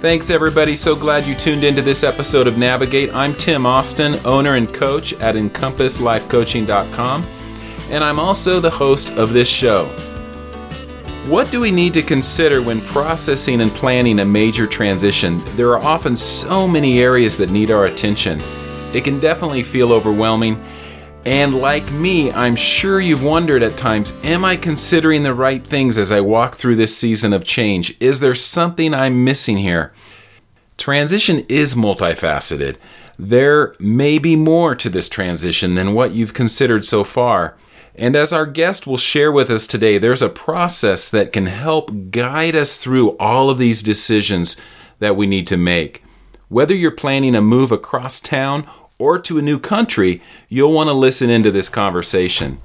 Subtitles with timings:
[0.00, 0.76] Thanks, everybody.
[0.76, 3.14] So glad you tuned into this episode of Navigate.
[3.14, 7.26] I'm Tim Austin, owner and coach at EncompassLifeCoaching.com,
[7.90, 9.88] and I'm also the host of this show.
[11.26, 15.42] What do we need to consider when processing and planning a major transition?
[15.54, 18.40] There are often so many areas that need our attention.
[18.94, 20.64] It can definitely feel overwhelming.
[21.26, 25.98] And like me, I'm sure you've wondered at times Am I considering the right things
[25.98, 27.94] as I walk through this season of change?
[28.00, 29.92] Is there something I'm missing here?
[30.78, 32.78] Transition is multifaceted.
[33.18, 37.54] There may be more to this transition than what you've considered so far.
[37.94, 42.10] And as our guest will share with us today, there's a process that can help
[42.10, 44.56] guide us through all of these decisions
[45.00, 46.02] that we need to make.
[46.48, 48.66] Whether you're planning a move across town
[49.00, 52.60] or to a new country, you'll want to listen into this conversation.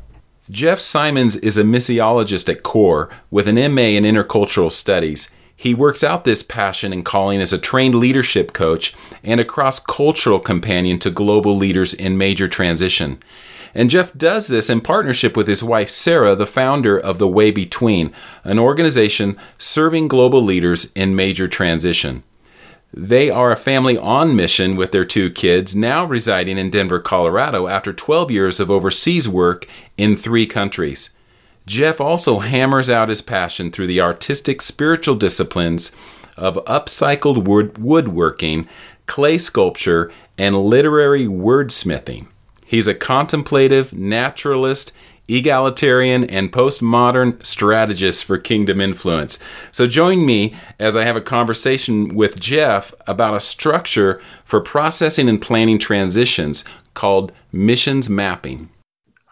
[0.49, 5.29] Jeff Simons is a missiologist at CORE with an MA in Intercultural Studies.
[5.55, 9.79] He works out this passion and calling as a trained leadership coach and a cross
[9.79, 13.19] cultural companion to global leaders in major transition.
[13.73, 17.51] And Jeff does this in partnership with his wife Sarah, the founder of The Way
[17.51, 22.23] Between, an organization serving global leaders in major transition.
[22.97, 27.67] They are a family on mission with their two kids, now residing in Denver, Colorado,
[27.67, 31.09] after 12 years of overseas work in three countries.
[31.65, 35.91] Jeff also hammers out his passion through the artistic spiritual disciplines
[36.37, 38.65] of upcycled wood- woodworking,
[39.07, 42.27] clay sculpture, and literary wordsmithing.
[42.65, 44.93] He's a contemplative, naturalist,
[45.27, 49.39] egalitarian, and postmodern strategist for kingdom influence.
[49.71, 55.27] So join me as I have a conversation with Jeff about a structure for processing
[55.29, 58.69] and planning transitions called missions mapping.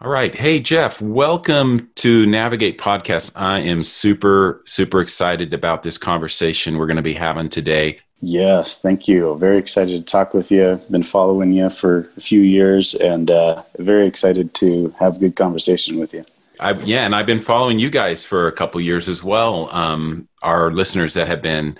[0.00, 0.34] All right.
[0.34, 3.32] Hey, Jeff, welcome to Navigate Podcast.
[3.36, 8.00] I am super, super excited about this conversation we're going to be having today.
[8.26, 9.36] Yes, thank you.
[9.36, 10.80] Very excited to talk with you.
[10.90, 15.36] Been following you for a few years and uh, very excited to have a good
[15.36, 16.22] conversation with you.
[16.58, 19.68] I, yeah, and I've been following you guys for a couple years as well.
[19.72, 21.76] Um, our listeners that have been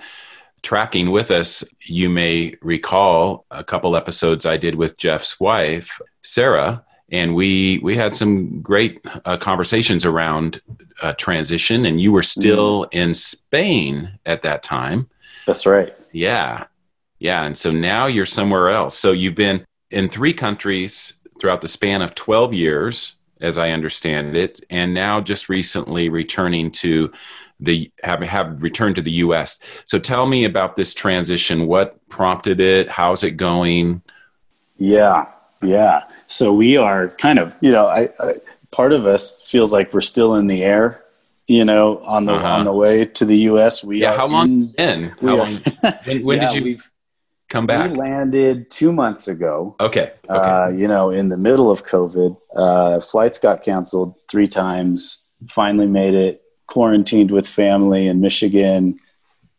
[0.61, 6.85] tracking with us, you may recall a couple episodes I did with Jeff's wife, Sarah,
[7.09, 10.61] and we we had some great uh, conversations around
[11.01, 11.85] uh, transition.
[11.85, 12.89] And you were still mm.
[12.91, 15.09] in Spain at that time.
[15.47, 15.95] That's right.
[16.15, 16.67] Yeah.
[17.19, 17.43] Yeah.
[17.43, 18.97] And so now you're somewhere else.
[18.97, 24.33] So you've been in three countries throughout the span of 12 years, as I understand
[24.33, 27.11] it, and now just recently returning to
[27.59, 29.59] the have have returned to the US.
[29.85, 31.67] So tell me about this transition.
[31.67, 32.87] What prompted it?
[32.87, 34.01] How's it going?
[34.77, 35.25] Yeah.
[35.61, 36.03] Yeah.
[36.27, 38.35] So we are kind of, you know, I, I
[38.71, 41.04] part of us feels like we're still in the air
[41.47, 42.47] you know, on the uh-huh.
[42.47, 43.83] on the way to the U.S.
[43.83, 44.15] We yeah.
[44.15, 45.61] How long in, How long?
[46.05, 46.79] When, when yeah, did you
[47.49, 47.91] come back?
[47.91, 49.75] We landed two months ago.
[49.79, 50.11] Okay.
[50.29, 50.33] okay.
[50.33, 55.23] Uh, you know, in the middle of COVID, uh, flights got canceled three times.
[55.49, 56.41] Finally made it.
[56.67, 58.97] Quarantined with family in Michigan.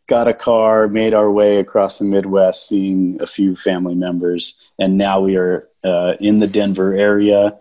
[0.09, 4.97] Got a car, made our way across the Midwest, seeing a few family members, and
[4.97, 7.57] now we are uh, in the Denver area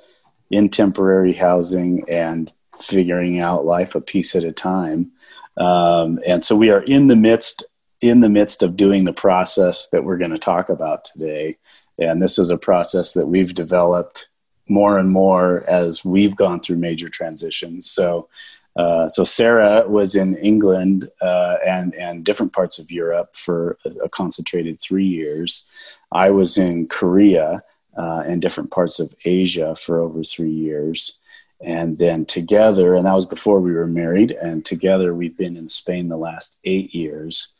[0.51, 5.13] in temporary housing and figuring out life a piece at a time.
[5.57, 7.65] Um, and so we are in the midst
[8.03, 11.57] in the midst of doing the process that we're going to talk about today.
[11.99, 14.29] And this is a process that we've developed
[14.69, 17.91] more and more as we've gone through major transitions.
[17.91, 18.29] So,
[18.77, 23.91] uh, so Sarah was in England uh, and and different parts of Europe for a,
[24.05, 25.69] a concentrated three years.
[26.13, 27.63] I was in Korea
[27.97, 31.19] uh, and different parts of Asia for over three years
[31.61, 35.69] and then together and that was before we were married and together we've been in
[35.69, 37.55] spain the last eight years.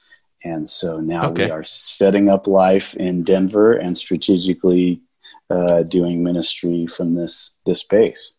[0.45, 1.47] And so now okay.
[1.47, 5.01] we are setting up life in denver and strategically
[5.49, 8.37] uh, doing ministry from this this base.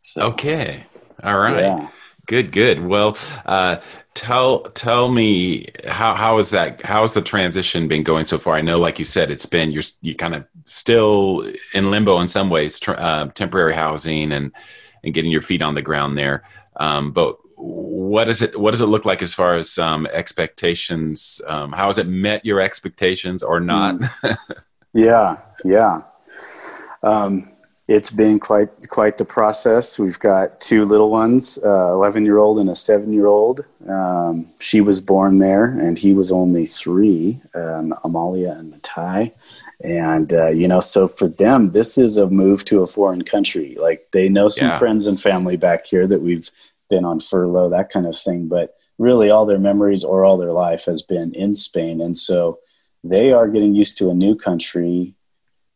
[0.00, 0.84] So, okay.
[1.22, 1.60] All right.
[1.60, 1.88] Yeah.
[2.26, 2.80] good good.
[2.80, 3.76] Well uh,
[4.14, 8.56] tell tell me how how is that how's the transition been going so far?
[8.56, 12.26] I know like you said it's been you're you kind of still in limbo in
[12.26, 14.52] some ways uh, temporary housing and
[15.06, 16.42] and getting your feet on the ground there.
[16.76, 21.40] Um, but what does it what does it look like as far as um, expectations?
[21.46, 23.94] Um, how has it met your expectations or not?
[23.94, 24.36] Mm.
[24.92, 26.02] yeah, yeah.
[27.02, 27.50] Um,
[27.88, 29.98] it's been quite quite the process.
[29.98, 33.64] We've got two little ones, eleven uh, year old and a seven year old.
[33.88, 37.40] Um, she was born there, and he was only three.
[37.54, 39.32] Um, Amalia and Matai
[39.82, 43.76] and uh, you know so for them this is a move to a foreign country
[43.80, 44.78] like they know some yeah.
[44.78, 46.50] friends and family back here that we've
[46.88, 50.52] been on furlough that kind of thing but really all their memories or all their
[50.52, 52.00] life has been in Spain.
[52.00, 52.58] And so
[53.04, 55.14] they are getting used to a new country.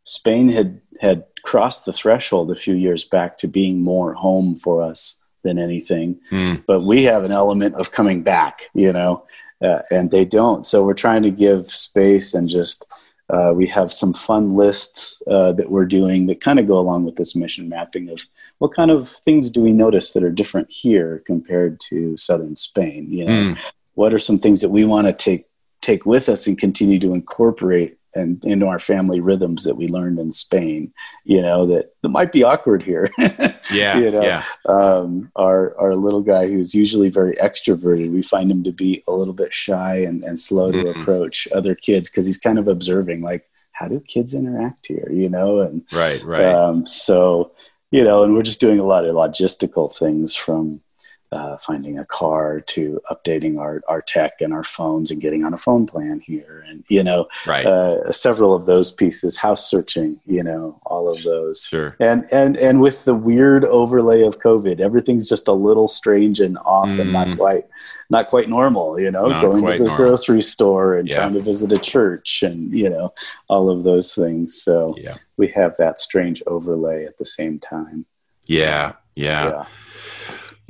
[0.05, 4.83] Spain had, had crossed the threshold a few years back to being more home for
[4.83, 6.19] us than anything.
[6.31, 6.65] Mm.
[6.67, 9.25] But we have an element of coming back, you know,
[9.63, 10.65] uh, and they don't.
[10.65, 12.91] So we're trying to give space and just
[13.31, 17.05] uh, we have some fun lists uh, that we're doing that kind of go along
[17.05, 18.27] with this mission mapping of
[18.59, 23.07] what kind of things do we notice that are different here compared to southern Spain.
[23.11, 23.59] You know, mm.
[23.95, 25.47] what are some things that we want to take
[25.81, 30.19] take with us and continue to incorporate and into our family rhythms that we learned
[30.19, 30.93] in Spain,
[31.25, 33.11] you know, that, that might be awkward here.
[33.19, 33.99] yeah.
[33.99, 34.45] You know, yeah.
[34.67, 39.13] Um, our, our little guy who's usually very extroverted, we find him to be a
[39.13, 41.01] little bit shy and, and slow to mm-hmm.
[41.01, 45.29] approach other kids because he's kind of observing like, how do kids interact here, you
[45.29, 45.61] know?
[45.61, 46.45] And right, right.
[46.45, 47.53] Um, so,
[47.91, 50.83] you know, and we're just doing a lot of logistical things from,
[51.33, 55.55] uh, finding a car to updating our, our tech and our phones and getting on
[55.55, 57.67] a phone plan here and you know right.
[57.67, 62.57] uh, several of those pieces house searching you know all of those sure and and
[62.57, 67.01] and with the weird overlay of covid everything's just a little strange and off mm.
[67.01, 67.37] and not mm.
[67.37, 67.67] quite
[68.11, 69.97] not quite normal you know not going to the normal.
[69.97, 71.17] grocery store and yeah.
[71.17, 73.13] trying to visit a church and you know
[73.49, 75.17] all of those things so yeah.
[75.37, 78.05] we have that strange overlay at the same time
[78.51, 79.49] yeah, yeah.
[79.49, 79.65] yeah.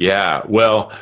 [0.01, 0.41] Yeah.
[0.49, 0.93] Well,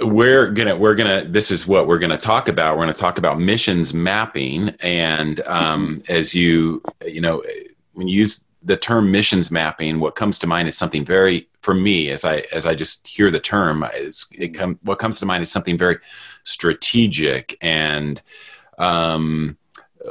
[0.00, 2.78] we're gonna we're gonna this is what we're gonna talk about.
[2.78, 7.44] We're gonna talk about missions mapping, and um, as you you know
[7.92, 11.74] when you use the term missions mapping, what comes to mind is something very for
[11.74, 13.84] me as I as I just hear the term.
[13.92, 15.98] it come what comes to mind is something very
[16.42, 18.22] strategic and
[18.78, 19.58] um,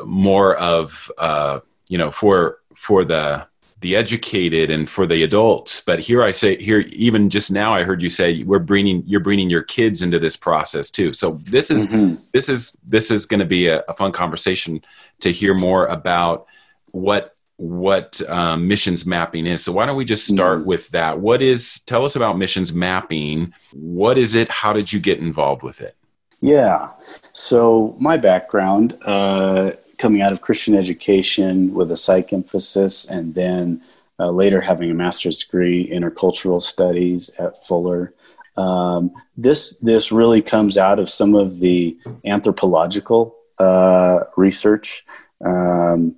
[0.05, 1.59] more of uh,
[1.89, 3.47] you know for for the
[3.81, 5.81] the educated and for the adults.
[5.81, 9.19] But here i say here even just now i heard you say we're bringing you're
[9.19, 11.13] bringing your kids into this process too.
[11.13, 12.21] So this is mm-hmm.
[12.31, 14.81] this is this is going to be a, a, fun conversation
[15.21, 16.47] to hear more about
[16.91, 19.63] what what um, missions mapping is.
[19.63, 20.67] So why don't we just start mm-hmm.
[20.67, 21.19] with that?
[21.19, 23.53] What is tell us about missions mapping.
[23.73, 24.49] What is it?
[24.49, 25.95] How did you get involved with it?
[26.41, 26.89] Yeah.
[27.31, 33.81] So my background uh, coming out of Christian education with a psych emphasis, and then
[34.19, 38.13] uh, later having a master's degree in intercultural studies at Fuller.
[38.57, 45.05] Um, this this really comes out of some of the anthropological uh, research.
[45.43, 46.15] Um,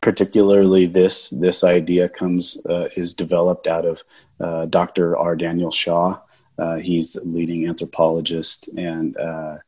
[0.00, 4.02] particularly, this this idea comes uh, is developed out of
[4.40, 5.16] uh, Dr.
[5.16, 5.36] R.
[5.36, 6.20] Daniel Shaw.
[6.58, 9.58] Uh, he's the leading anthropologist and uh,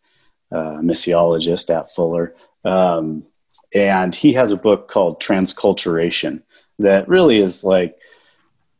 [0.50, 2.34] missiologist at Fuller.
[2.64, 3.24] Um,
[3.74, 6.42] and he has a book called Transculturation
[6.78, 7.96] that really is like,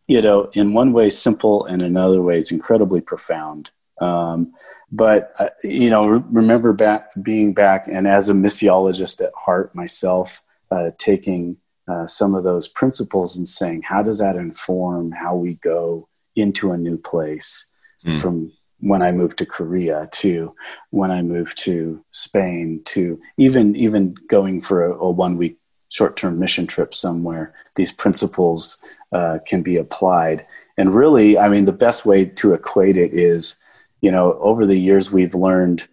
[0.06, 3.70] you know, in one way simple and in other ways incredibly profound.
[4.00, 4.52] Um,
[4.90, 9.74] but uh, you know, re- remember back being back and as a missiologist at heart
[9.74, 11.56] myself, uh, taking
[11.88, 16.70] uh, some of those principles and saying, how does that inform how we go into
[16.70, 17.72] a new place
[18.04, 18.20] mm.
[18.20, 20.54] from when I moved to Korea to
[20.90, 25.58] when I moved to Spain to even even going for a, a one week
[25.88, 27.54] short term mission trip somewhere.
[27.76, 28.82] These principles
[29.12, 30.46] uh, can be applied,
[30.76, 33.60] and really, I mean, the best way to equate it is,
[34.00, 35.86] you know, over the years we've learned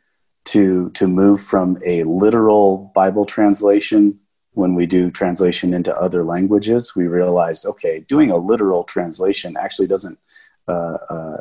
[0.45, 4.19] to to move from a literal Bible translation
[4.55, 9.88] when we do translation into other languages, we realized, okay, doing a literal translation actually
[9.88, 10.17] doesn't
[10.67, 11.38] uh, uh,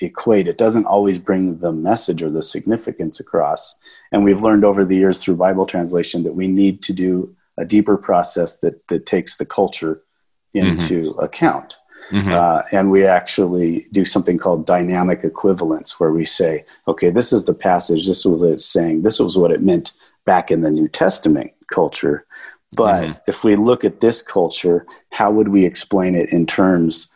[0.00, 0.48] equate.
[0.48, 3.74] It doesn't always bring the message or the significance across.
[4.12, 7.64] And we've learned over the years through Bible translation that we need to do a
[7.64, 10.02] deeper process that, that takes the culture
[10.52, 11.20] into mm-hmm.
[11.20, 11.76] account.
[12.10, 12.32] Mm-hmm.
[12.32, 17.46] Uh, and we actually do something called dynamic equivalence, where we say, okay, this is
[17.46, 19.92] the passage, this was what it's saying, this was what it meant
[20.24, 22.24] back in the New Testament culture.
[22.72, 23.18] But mm-hmm.
[23.26, 27.12] if we look at this culture, how would we explain it in terms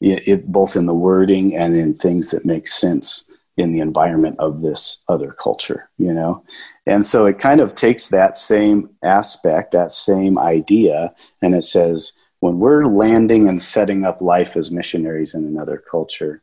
[0.00, 4.36] it, it, both in the wording and in things that make sense in the environment
[4.38, 6.42] of this other culture, you know?
[6.86, 12.12] And so it kind of takes that same aspect, that same idea, and it says,
[12.40, 16.42] when we're landing and setting up life as missionaries in another culture,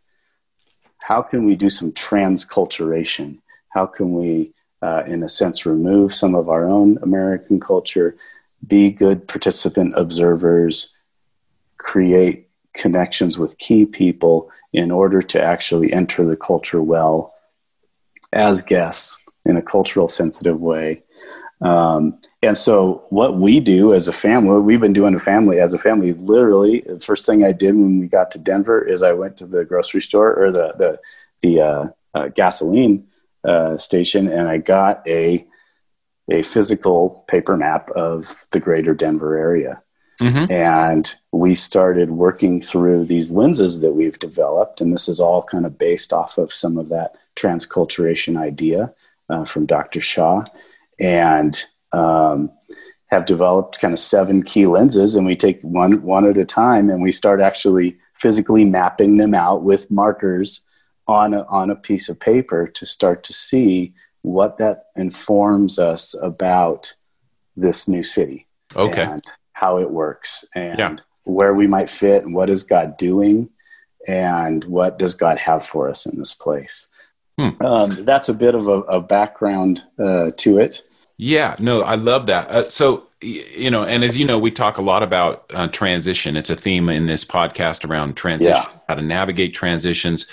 [0.99, 3.39] how can we do some transculturation?
[3.69, 8.15] How can we, uh, in a sense, remove some of our own American culture,
[8.67, 10.95] be good participant observers,
[11.77, 17.33] create connections with key people in order to actually enter the culture well
[18.33, 21.03] as guests in a cultural sensitive way.
[21.61, 25.73] Um, and so, what we do as a family, we've been doing a family as
[25.73, 29.13] a family, literally the first thing I did when we got to Denver is I
[29.13, 30.99] went to the grocery store or the the
[31.41, 33.07] the uh, uh, gasoline
[33.43, 35.47] uh, station, and I got a
[36.29, 39.81] a physical paper map of the greater Denver area.
[40.21, 40.51] Mm-hmm.
[40.51, 44.81] And we started working through these lenses that we've developed.
[44.81, 48.93] And this is all kind of based off of some of that transculturation idea
[49.29, 50.01] uh, from Dr.
[50.01, 50.45] Shaw.
[50.99, 52.51] And um,
[53.07, 55.15] have developed kind of seven key lenses.
[55.15, 59.33] And we take one, one at a time and we start actually physically mapping them
[59.33, 60.63] out with markers
[61.07, 63.93] on a, on a piece of paper to start to see
[64.23, 66.95] what that informs us about
[67.55, 68.45] this new city.
[68.75, 69.03] Okay.
[69.03, 69.23] And
[69.57, 70.95] how it works and yeah.
[71.23, 73.49] where we might fit and what is God doing
[74.07, 76.91] and what does God have for us in this place.
[77.39, 77.49] Hmm.
[77.65, 80.83] Um, that's a bit of a, a background uh, to it.
[81.17, 82.47] Yeah, no, I love that.
[82.51, 86.37] Uh, so, you know, and as you know, we talk a lot about uh, transition.
[86.37, 88.79] It's a theme in this podcast around transition, yeah.
[88.87, 90.27] how to navigate transitions.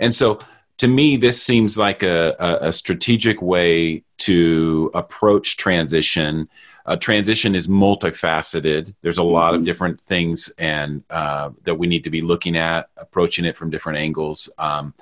[0.00, 0.40] And so,
[0.78, 6.48] to me, this seems like a, a, a strategic way to approach transition
[6.86, 8.94] uh, transition is multifaceted.
[9.00, 9.64] There's a lot of mm-hmm.
[9.64, 13.98] different things and uh, that we need to be looking at, approaching it from different
[13.98, 14.50] angles.
[14.58, 14.94] Um,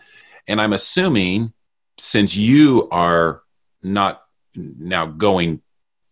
[0.46, 1.52] and I'm assuming
[1.98, 3.42] since you are
[3.82, 4.22] not
[4.54, 5.60] now going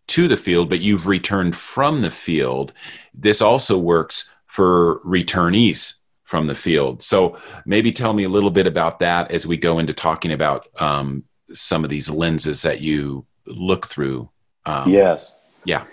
[0.09, 2.73] to the field, but you've returned from the field,
[3.15, 7.03] this also works for returnees from the field.
[7.03, 10.69] So maybe tell me a little bit about that as we go into talking about
[10.81, 14.31] um, some of these lenses that you look through.
[14.67, 15.40] Um, yes.
[15.65, 15.85] Yeah.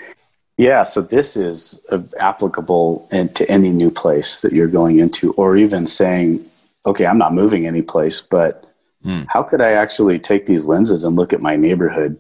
[0.58, 1.86] Yeah, so this is
[2.20, 6.44] applicable to any new place that you're going into, or even saying,
[6.86, 8.66] okay, I'm not moving any place, but
[9.06, 9.26] mm.
[9.30, 12.18] how could I actually take these lenses and look at my neighborhood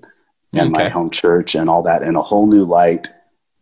[0.54, 0.84] and okay.
[0.84, 3.08] my home church and all that in a whole new light,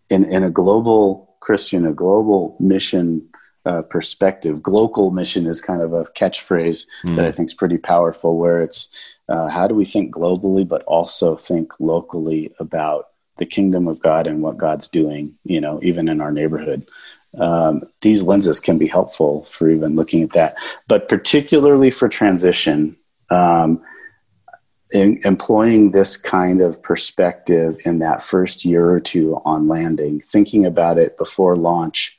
[0.09, 3.29] in, in a global Christian, a global mission
[3.65, 4.61] uh, perspective?
[4.61, 7.15] Global mission is kind of a catchphrase mm.
[7.15, 8.93] that I think is pretty powerful, where it's
[9.29, 13.05] uh, how do we think globally, but also think locally about
[13.37, 16.87] the kingdom of God and what God's doing, you know, even in our neighborhood.
[17.37, 20.55] Um, these lenses can be helpful for even looking at that,
[20.87, 22.95] but particularly for transition,
[23.29, 23.81] um,
[24.91, 30.65] in, employing this kind of perspective in that first year or two on landing, thinking
[30.65, 32.17] about it before launch,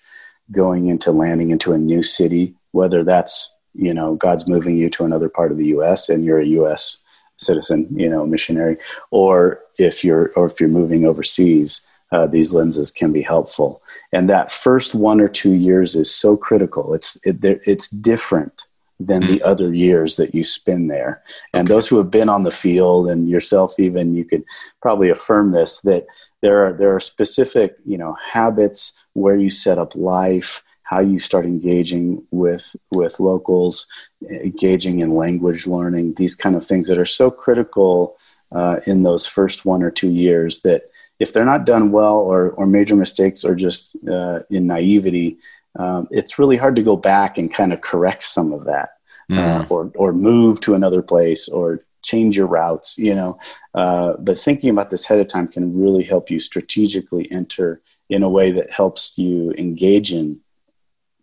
[0.50, 5.04] going into landing into a new city, whether that's you know God's moving you to
[5.04, 6.10] another part of the U.S.
[6.10, 7.02] and you're a U.S
[7.36, 8.76] citizen, you know, missionary,
[9.10, 13.82] or if you're or if you're moving overseas, uh, these lenses can be helpful.
[14.12, 16.94] And that first one or two years is so critical.
[16.94, 18.64] It's it, it's different
[18.98, 19.34] than mm-hmm.
[19.34, 21.22] the other years that you spend there.
[21.52, 21.74] And okay.
[21.74, 24.44] those who have been on the field and yourself even, you could
[24.80, 26.06] probably affirm this that
[26.42, 31.18] there are there are specific you know habits where you set up life how you
[31.18, 33.88] start engaging with with locals,
[34.30, 38.16] engaging in language learning, these kind of things that are so critical
[38.52, 42.50] uh, in those first one or two years that if they're not done well or,
[42.50, 45.38] or major mistakes are just uh, in naivety,
[45.78, 48.90] um, it's really hard to go back and kind of correct some of that
[49.30, 49.38] mm.
[49.38, 53.38] uh, or, or move to another place or change your routes, you know.
[53.74, 58.22] Uh, but thinking about this ahead of time can really help you strategically enter in
[58.22, 60.40] a way that helps you engage in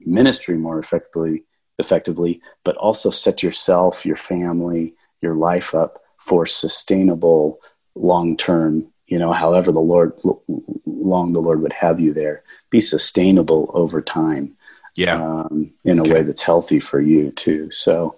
[0.06, 1.44] ministry more effectively
[1.80, 7.60] effectively but also set yourself your family your life up for sustainable
[7.96, 10.14] long term you know however the lord
[10.86, 14.56] long the lord would have you there be sustainable over time
[14.96, 16.14] yeah um, in a okay.
[16.14, 18.18] way that's healthy for you too so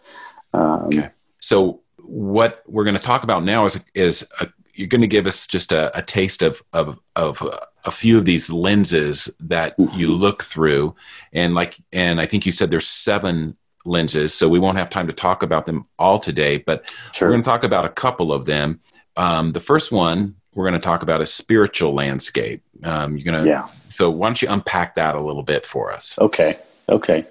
[0.54, 1.10] um, okay.
[1.40, 5.26] so what we're going to talk about now is is a, you're going to give
[5.26, 7.42] us just a, a taste of of of
[7.86, 9.98] a few of these lenses that mm-hmm.
[9.98, 10.96] you look through
[11.34, 15.08] and like and i think you said there's seven lenses so we won't have time
[15.08, 17.28] to talk about them all today but sure.
[17.28, 18.80] we're going to talk about a couple of them
[19.18, 23.42] um, the first one we're going to talk about a spiritual landscape um, you're going
[23.42, 27.26] to yeah so why don't you unpack that a little bit for us okay Okay.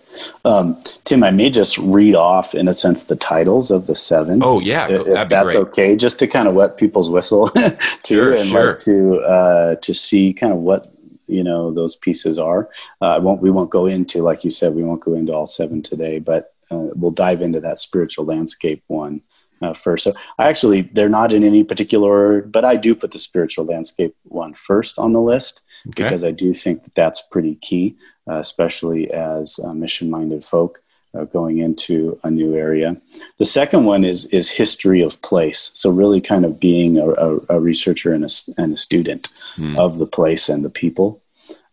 [0.44, 4.40] Um, Tim, I may just read off, in a sense, the titles of the seven.
[4.42, 4.88] Oh, yeah.
[4.88, 5.66] If, if that's great.
[5.68, 7.48] okay, just to kind of wet people's whistle
[8.02, 8.66] too, sure, and sure.
[8.70, 10.92] like to uh, to see kind of what
[11.26, 12.68] you know those pieces are.
[13.00, 13.40] Uh, I won't.
[13.40, 16.54] We won't go into, like you said, we won't go into all seven today, but
[16.70, 19.20] uh, we'll dive into that spiritual landscape one
[19.62, 20.04] uh, first.
[20.04, 23.64] So I actually, they're not in any particular order, but I do put the spiritual
[23.64, 26.04] landscape one first on the list okay.
[26.04, 27.96] because I do think that that's pretty key
[28.28, 30.80] uh, especially as uh, mission-minded folk
[31.14, 32.96] uh, going into a new area.
[33.38, 35.70] The second one is is history of place.
[35.74, 39.76] So really, kind of being a, a, a researcher and a, and a student mm.
[39.78, 41.22] of the place and the people.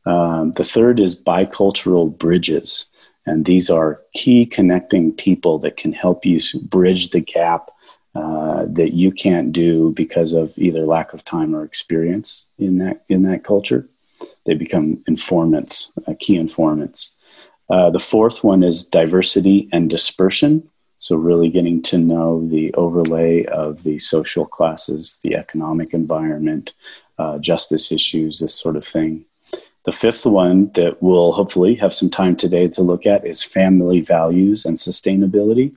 [0.05, 2.85] Um, the third is bicultural bridges,
[3.25, 7.71] and these are key connecting people that can help you bridge the gap
[8.13, 13.03] uh, that you can't do because of either lack of time or experience in that
[13.09, 13.87] in that culture.
[14.45, 17.17] They become informants, uh, key informants.
[17.71, 20.67] Uh, the fourth one is diversity and dispersion.
[20.97, 26.73] So, really getting to know the overlay of the social classes, the economic environment,
[27.17, 29.25] uh, justice issues, this sort of thing.
[29.85, 34.01] The fifth one that we'll hopefully have some time today to look at is family
[34.01, 35.75] values and sustainability.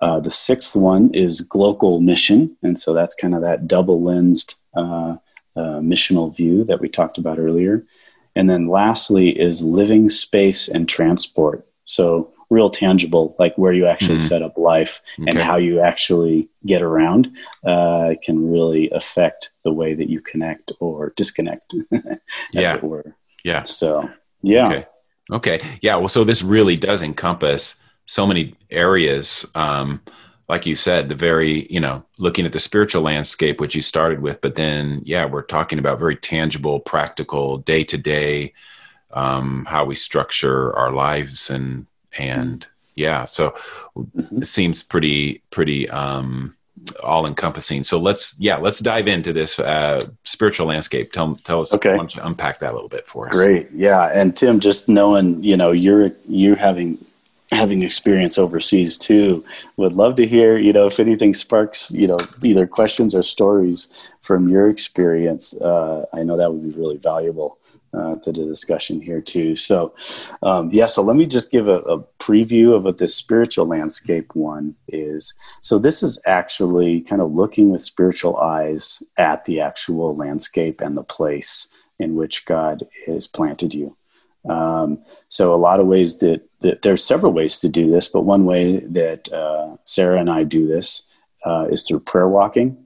[0.00, 2.56] Uh, the sixth one is global mission.
[2.62, 5.16] And so that's kind of that double lensed uh,
[5.54, 7.84] uh, missional view that we talked about earlier.
[8.36, 11.66] And then lastly is living space and transport.
[11.84, 14.26] So real tangible, like where you actually mm-hmm.
[14.28, 15.30] set up life okay.
[15.30, 20.72] and how you actually get around, uh, can really affect the way that you connect
[20.78, 22.18] or disconnect, as
[22.52, 22.76] yeah.
[23.44, 23.62] Yeah.
[23.64, 24.08] So,
[24.42, 24.66] yeah.
[24.66, 24.86] Okay.
[25.32, 25.58] okay.
[25.80, 25.96] Yeah.
[25.96, 27.76] Well, so this really does encompass
[28.06, 29.46] so many areas.
[29.54, 30.02] Um,
[30.48, 34.20] like you said, the very, you know, looking at the spiritual landscape, which you started
[34.20, 38.52] with, but then, yeah, we're talking about very tangible, practical, day to day,
[39.12, 41.86] how we structure our lives and,
[42.18, 43.50] and yeah, so
[43.96, 44.42] mm-hmm.
[44.42, 46.56] it seems pretty, pretty, um,
[47.02, 47.82] all encompassing.
[47.82, 51.10] So let's, yeah, let's dive into this uh, spiritual landscape.
[51.10, 51.90] Tell, tell us, okay.
[51.90, 53.34] why don't you unpack that a little bit for us?
[53.34, 53.68] Great.
[53.72, 54.10] Yeah.
[54.14, 57.04] And Tim, just knowing, you know, you're, you're having
[57.50, 59.44] having experience overseas too.
[59.76, 63.88] Would love to hear you know if anything sparks you know either questions or stories
[64.20, 65.54] from your experience.
[65.54, 67.58] Uh, i know that would be really valuable
[67.94, 69.54] uh, to the discussion here too.
[69.54, 69.94] So
[70.42, 74.34] um, yeah so let me just give a, a, preview of what this spiritual landscape
[74.34, 75.32] one is.
[75.60, 80.96] So this is actually kind of looking with spiritual eyes at the actual landscape and
[80.96, 83.96] the place in which god has planted you
[84.48, 88.22] um, so a lot of ways that, that, there's several ways to do this, but
[88.22, 91.02] one way that uh, Sarah and I do this
[91.44, 92.76] uh, is through prayer walking,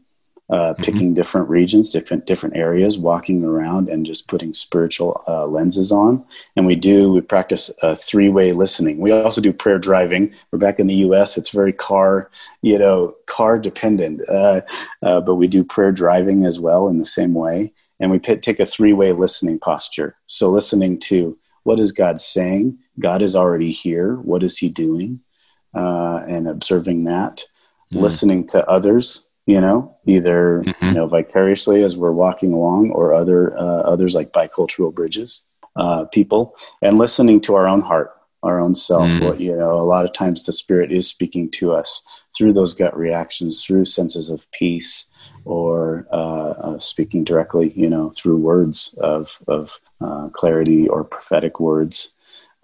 [0.51, 0.83] uh, mm-hmm.
[0.83, 6.25] picking different regions, different different areas, walking around and just putting spiritual uh, lenses on.
[6.57, 8.99] And we do we practice three way listening.
[8.99, 10.33] We also do prayer driving.
[10.51, 11.39] We're back in the U.S.
[11.39, 12.31] It's very car
[12.63, 14.63] you know car dependent, uh,
[15.03, 17.73] uh, but we do prayer driving as well in the same way.
[18.01, 20.17] And we take a three way listening posture.
[20.27, 22.79] So listening to what is God saying?
[22.99, 24.17] God is already here.
[24.17, 25.21] What is He doing?
[25.75, 27.45] Uh, and observing that,
[27.93, 28.01] mm.
[28.01, 29.27] listening to others.
[29.47, 30.85] You know, either mm-hmm.
[30.85, 35.45] you know vicariously as we're walking along, or other uh, others like bicultural bridges
[35.77, 39.09] uh, people, and listening to our own heart, our own self.
[39.09, 39.25] Mm.
[39.25, 42.03] What you know, a lot of times the Spirit is speaking to us
[42.37, 45.10] through those gut reactions, through senses of peace,
[45.45, 51.61] or uh, uh, speaking directly, you know, through words of of uh, clarity or prophetic
[51.61, 52.15] words.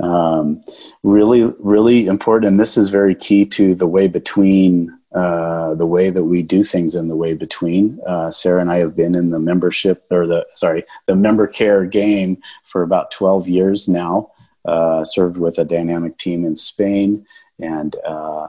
[0.01, 0.63] Um,
[1.03, 2.51] really, really important.
[2.51, 6.63] And this is very key to the way between, uh, the way that we do
[6.63, 8.01] things in the way between.
[8.07, 11.87] Uh, Sarah and I have been in the membership or the, sorry, the member care
[11.87, 14.33] game for about 12 years now,
[14.67, 17.27] uh, served with a dynamic team in Spain.
[17.59, 18.49] And, uh,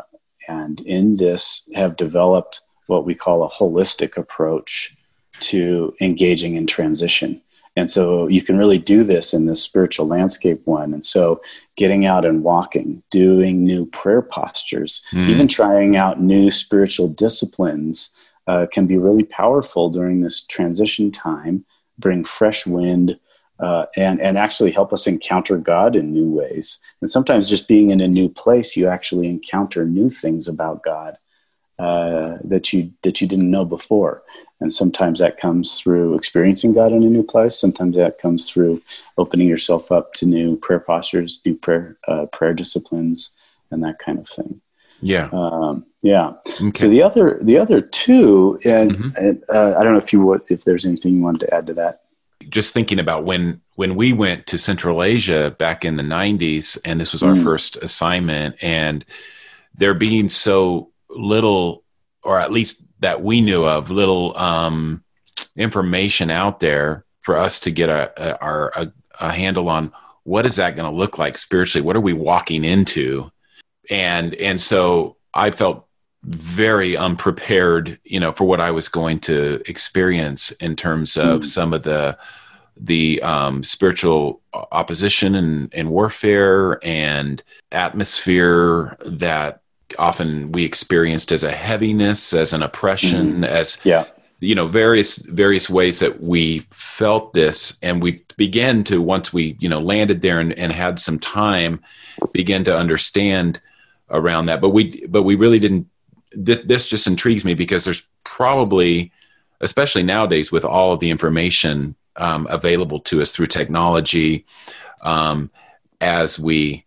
[0.50, 4.98] and in this have developed what we call a holistic approach
[5.40, 7.42] to engaging in transition.
[7.76, 10.96] And so you can really do this in this spiritual landscape one.
[10.96, 11.42] And so
[11.76, 15.30] getting out and walking, doing new prayer postures, mm.
[15.30, 18.10] even trying out new spiritual disciplines
[18.48, 21.66] uh, can be really powerful during this transition time,
[22.00, 23.20] bring fresh wind.
[23.60, 26.78] Uh, and and actually help us encounter God in new ways.
[27.02, 31.18] And sometimes just being in a new place, you actually encounter new things about God
[31.80, 34.24] uh, that you that you didn't know before.
[34.60, 37.60] And sometimes that comes through experiencing God in a new place.
[37.60, 38.82] Sometimes that comes through
[39.18, 43.36] opening yourself up to new prayer postures, new prayer uh, prayer disciplines,
[43.70, 44.62] and that kind of thing.
[45.02, 46.34] Yeah, um, yeah.
[46.60, 46.80] Okay.
[46.80, 49.10] So the other the other two, and, mm-hmm.
[49.18, 51.68] and uh, I don't know if you would if there's anything you wanted to add
[51.68, 52.02] to that.
[52.50, 57.00] Just thinking about when when we went to Central Asia back in the '90s, and
[57.00, 57.44] this was our mm.
[57.44, 59.06] first assignment, and
[59.76, 61.84] there being so little,
[62.24, 65.04] or at least that we knew of, little um,
[65.56, 69.92] information out there for us to get a, a, a, a handle on
[70.24, 71.86] what is that going to look like spiritually?
[71.86, 73.32] What are we walking into?
[73.90, 75.88] And and so I felt
[76.24, 81.46] very unprepared, you know, for what I was going to experience in terms of mm.
[81.46, 82.18] some of the
[82.80, 89.62] the um, spiritual opposition and, and warfare and atmosphere that
[89.98, 93.44] often we experienced as a heaviness, as an oppression, mm-hmm.
[93.44, 94.06] as yeah.
[94.40, 99.56] you know various various ways that we felt this, and we began to once we
[99.60, 101.82] you know landed there and, and had some time,
[102.32, 103.62] begin to understand
[104.10, 104.62] around that.
[104.62, 105.88] But we but we really didn't
[106.46, 109.12] th- this just intrigues me because there's probably,
[109.62, 114.46] especially nowadays, with all of the information um, available to us through technology,
[115.02, 115.52] um,
[116.02, 116.86] as we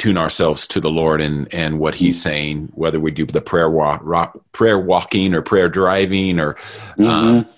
[0.00, 2.28] tune ourselves to the Lord and and what He's mm-hmm.
[2.30, 7.06] saying, whether we do the prayer walk, rock, prayer walking, or prayer driving, or mm-hmm.
[7.06, 7.48] um,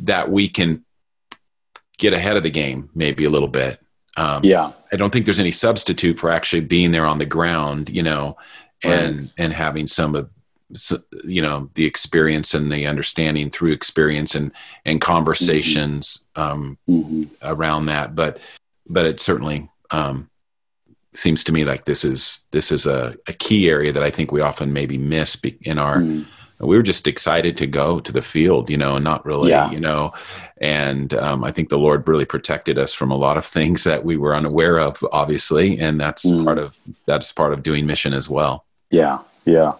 [0.00, 0.84] that we can
[1.96, 3.80] get ahead of the game maybe a little bit.
[4.16, 7.90] Um, yeah, I don't think there's any substitute for actually being there on the ground,
[7.90, 8.36] you know,
[8.82, 9.30] and right.
[9.38, 10.28] and having some of
[11.22, 14.50] you know the experience and the understanding through experience and
[14.84, 16.50] and conversations mm-hmm.
[16.50, 17.22] um, mm-hmm.
[17.42, 18.16] around that.
[18.16, 18.40] But
[18.88, 20.28] but it certainly um,
[21.18, 24.30] seems to me like this is this is a, a key area that I think
[24.30, 25.98] we often maybe miss in our.
[25.98, 26.26] Mm.
[26.60, 29.70] We were just excited to go to the field, you know, and not really, yeah.
[29.70, 30.12] you know,
[30.60, 34.04] and um, I think the Lord really protected us from a lot of things that
[34.04, 36.44] we were unaware of, obviously, and that's mm.
[36.44, 36.76] part of
[37.06, 38.64] that's part of doing mission as well.
[38.90, 39.74] Yeah, yeah,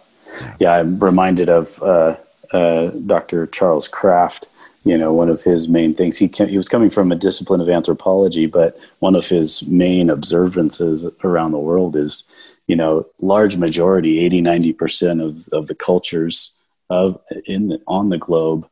[0.61, 0.75] yeah.
[0.75, 2.15] I'm reminded of uh,
[2.53, 3.49] uh, Dr.
[3.49, 4.49] Charles Kraft
[4.89, 7.61] you know one of his main things he came, he was coming from a discipline
[7.61, 12.25] of anthropology but one of his main observances around the world is
[12.67, 16.59] you know large majority 80 90% of of the cultures
[16.91, 18.69] of in on the globe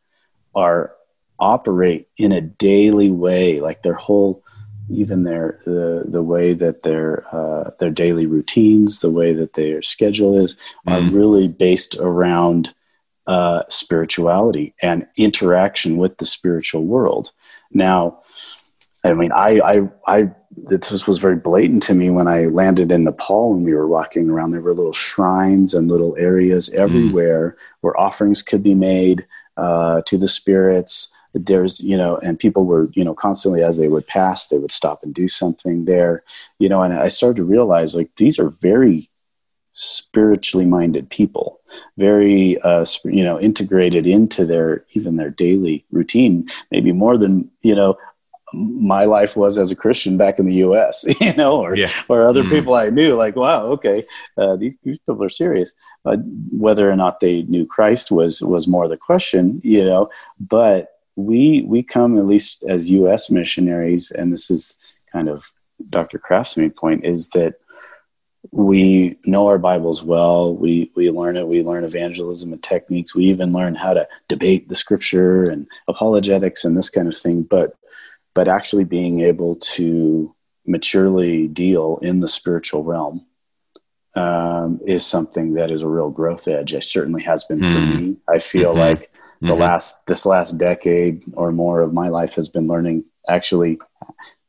[0.54, 0.92] are
[1.38, 4.42] operate in a daily way like their whole
[4.88, 9.82] even their the the way that their uh, their daily routines the way that their
[9.82, 10.92] schedule is mm.
[10.92, 12.72] are really based around
[13.26, 17.32] uh, spirituality and interaction with the spiritual world.
[17.72, 18.20] Now,
[19.04, 23.04] I mean, I, I, I, this was very blatant to me when I landed in
[23.04, 24.50] Nepal and we were walking around.
[24.50, 26.74] There were little shrines and little areas mm.
[26.74, 27.74] everywhere mm.
[27.82, 31.08] where offerings could be made uh, to the spirits.
[31.34, 34.72] There's, you know, and people were, you know, constantly as they would pass, they would
[34.72, 36.22] stop and do something there,
[36.58, 39.10] you know, and I started to realize like these are very
[39.78, 41.60] spiritually minded people
[41.98, 47.74] very uh, you know integrated into their even their daily routine maybe more than you
[47.74, 47.94] know
[48.54, 51.90] my life was as a christian back in the us you know or yeah.
[52.08, 54.06] or other mm people i knew like wow okay
[54.38, 55.74] uh, these, these people are serious
[56.06, 56.16] uh,
[56.52, 60.08] whether or not they knew christ was was more the question you know
[60.40, 64.76] but we we come at least as us missionaries and this is
[65.12, 65.52] kind of
[65.90, 67.56] dr kraft's main point is that
[68.56, 70.54] we know our Bibles well.
[70.54, 71.46] We we learn it.
[71.46, 73.14] We learn evangelism and techniques.
[73.14, 77.42] We even learn how to debate the Scripture and apologetics and this kind of thing.
[77.42, 77.74] But
[78.34, 83.26] but actually being able to maturely deal in the spiritual realm
[84.14, 86.72] um, is something that is a real growth edge.
[86.72, 87.72] It certainly has been mm.
[87.72, 88.06] for hmm.
[88.06, 88.16] me.
[88.26, 88.80] I feel mm-hmm.
[88.80, 89.60] like the mm-hmm.
[89.60, 93.78] last this last decade or more of my life has been learning actually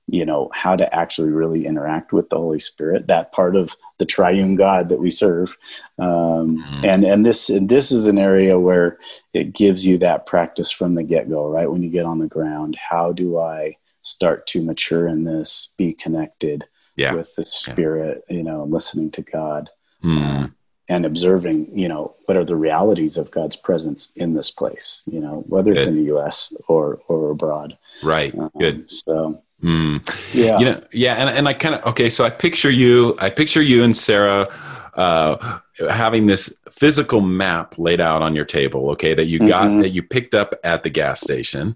[0.08, 4.06] you know how to actually really interact with the holy spirit that part of the
[4.06, 5.58] triune god that we serve
[6.00, 6.86] um, mm-hmm.
[6.86, 8.98] and and this and this is an area where
[9.34, 12.78] it gives you that practice from the get-go right when you get on the ground
[12.90, 16.66] how do i start to mature in this be connected
[16.96, 17.14] yeah.
[17.14, 18.38] with the spirit yeah.
[18.38, 19.70] you know listening to god
[20.04, 20.52] mm.
[20.88, 25.20] and observing you know what are the realities of god's presence in this place you
[25.20, 28.90] know whether it's in the us or or abroad right um, Good.
[28.90, 30.36] so Mm.
[30.36, 30.60] Yeah.
[30.60, 31.16] You know, yeah.
[31.16, 32.10] And, and I kind of, okay.
[32.10, 34.48] So I picture you, I picture you and Sarah,
[34.94, 39.82] uh, having this physical map laid out on your table, okay, that you got, mm-hmm.
[39.82, 41.76] that you picked up at the gas station.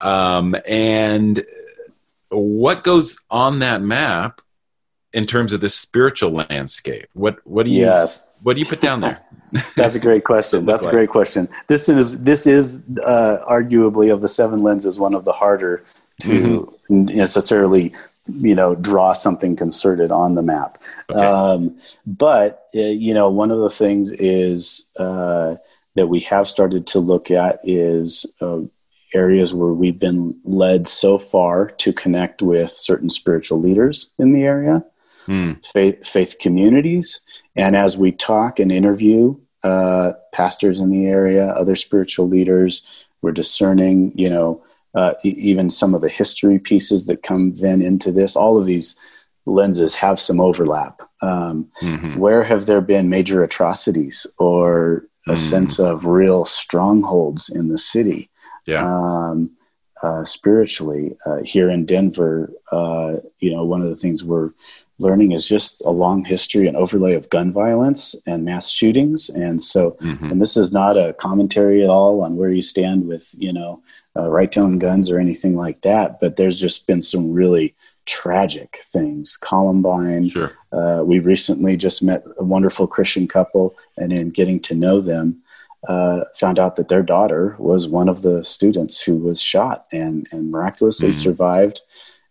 [0.00, 1.42] Um, and
[2.30, 4.40] what goes on that map
[5.12, 7.08] in terms of the spiritual landscape?
[7.14, 8.26] What, what do you, yes.
[8.42, 9.20] what do you put down there?
[9.76, 10.64] That's a great question.
[10.66, 11.48] That's a great question.
[11.66, 15.84] This is, this is, uh, arguably of the seven lenses, one of the harder
[16.20, 17.16] to mm-hmm.
[17.16, 17.92] necessarily
[18.26, 21.24] you know draw something concerted on the map okay.
[21.24, 25.56] um, but uh, you know one of the things is uh,
[25.96, 28.60] that we have started to look at is uh,
[29.14, 34.44] areas where we've been led so far to connect with certain spiritual leaders in the
[34.44, 34.84] area
[35.26, 35.66] mm.
[35.66, 37.20] faith, faith communities
[37.56, 43.32] and as we talk and interview uh, pastors in the area other spiritual leaders we're
[43.32, 44.62] discerning you know
[44.94, 48.36] uh, even some of the history pieces that come then into this.
[48.36, 48.96] All of these
[49.46, 51.02] lenses have some overlap.
[51.22, 52.18] Um, mm-hmm.
[52.18, 55.38] Where have there been major atrocities or a mm.
[55.38, 58.30] sense of real strongholds in the city?
[58.66, 58.84] Yeah.
[58.84, 59.56] Um,
[60.02, 64.50] uh, spiritually, uh, here in Denver, uh, you know, one of the things we're
[64.98, 69.28] learning is just a long history and overlay of gun violence and mass shootings.
[69.28, 70.30] And so, mm-hmm.
[70.30, 73.82] and this is not a commentary at all on where you stand with, you know,
[74.16, 76.20] uh, right to own guns or anything like that.
[76.20, 77.74] But there's just been some really
[78.06, 79.36] tragic things.
[79.36, 80.28] Columbine.
[80.28, 80.52] Sure.
[80.72, 85.42] Uh, we recently just met a wonderful Christian couple, and in getting to know them,
[85.88, 90.26] uh, found out that their daughter was one of the students who was shot and,
[90.30, 91.14] and miraculously mm.
[91.14, 91.80] survived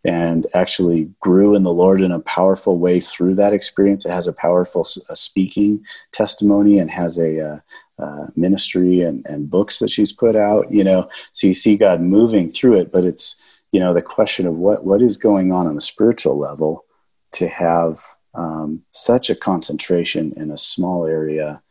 [0.06, 4.06] and actually grew in the Lord in a powerful way through that experience.
[4.06, 7.60] It has a powerful speaking testimony and has a uh,
[8.02, 10.72] uh, ministry and, and books that she's put out.
[10.72, 13.36] You know, so you see God moving through it, but it's
[13.72, 16.86] you know the question of what what is going on on the spiritual level
[17.34, 18.00] to have
[18.34, 21.62] um, such a concentration in a small area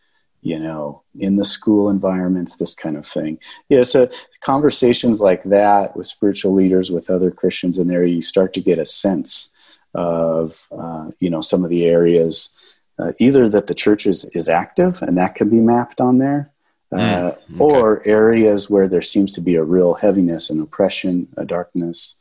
[0.42, 3.38] you know, in the school environments, this kind of thing.
[3.68, 4.09] Yeah, so
[4.40, 8.79] conversations like that with spiritual leaders, with other Christians in there, you start to get
[8.79, 9.55] a sense
[9.94, 12.51] of, uh, you know, some of the areas,
[12.98, 16.51] uh, either that the church is, is active and that can be mapped on there,
[16.92, 17.40] uh, mm, okay.
[17.59, 22.20] or areas where there seems to be a real heaviness and oppression, a darkness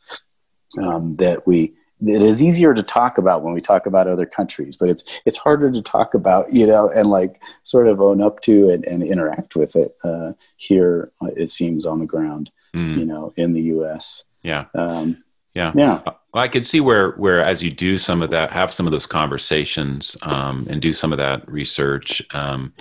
[0.82, 1.73] um, that we
[2.05, 5.38] it is easier to talk about when we talk about other countries, but it's it's
[5.38, 9.03] harder to talk about, you know, and like sort of own up to and, and
[9.03, 11.12] interact with it uh, here.
[11.21, 12.97] Uh, it seems on the ground, mm.
[12.97, 14.25] you know, in the U.S.
[14.43, 15.23] Yeah, um,
[15.55, 16.01] yeah, yeah.
[16.05, 18.91] Well, I could see where where as you do some of that, have some of
[18.91, 22.73] those conversations, um, and do some of that research, um,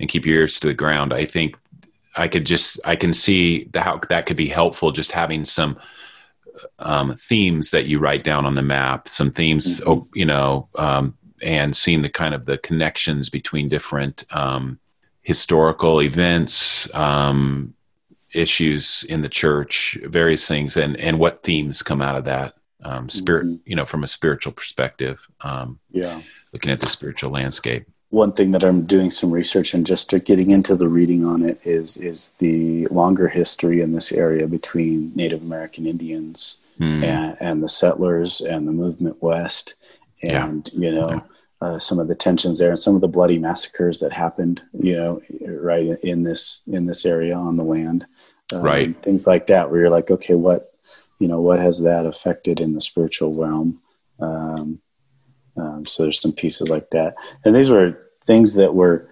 [0.00, 1.12] and keep your ears to the ground.
[1.12, 1.56] I think
[2.16, 4.90] I could just I can see the, how that could be helpful.
[4.90, 5.76] Just having some
[6.78, 9.90] um, themes that you write down on the map, some themes, mm-hmm.
[9.90, 14.78] Oh, you know, um, and seeing the kind of the connections between different um,
[15.22, 17.74] historical events, um,
[18.32, 22.54] issues in the church, various things, and and what themes come out of that.
[22.86, 23.56] Um, spirit, mm-hmm.
[23.64, 25.26] you know, from a spiritual perspective.
[25.40, 26.20] Um, yeah,
[26.52, 30.50] looking at the spiritual landscape one thing that I'm doing some research and just getting
[30.50, 35.42] into the reading on it is is the longer history in this area between Native
[35.42, 37.02] American Indians mm.
[37.02, 39.74] and, and, the settlers and the movement west,
[40.22, 40.80] and yeah.
[40.80, 41.20] you know okay.
[41.60, 44.94] uh, some of the tensions there and some of the bloody massacres that happened, you
[44.96, 48.06] know, right in this in this area on the land,
[48.52, 49.02] um, right?
[49.02, 50.72] Things like that, where you're like, okay, what
[51.18, 53.80] you know, what has that affected in the spiritual realm?
[54.20, 54.80] Um,
[55.56, 59.08] um, so there's some pieces like that, and these were things that were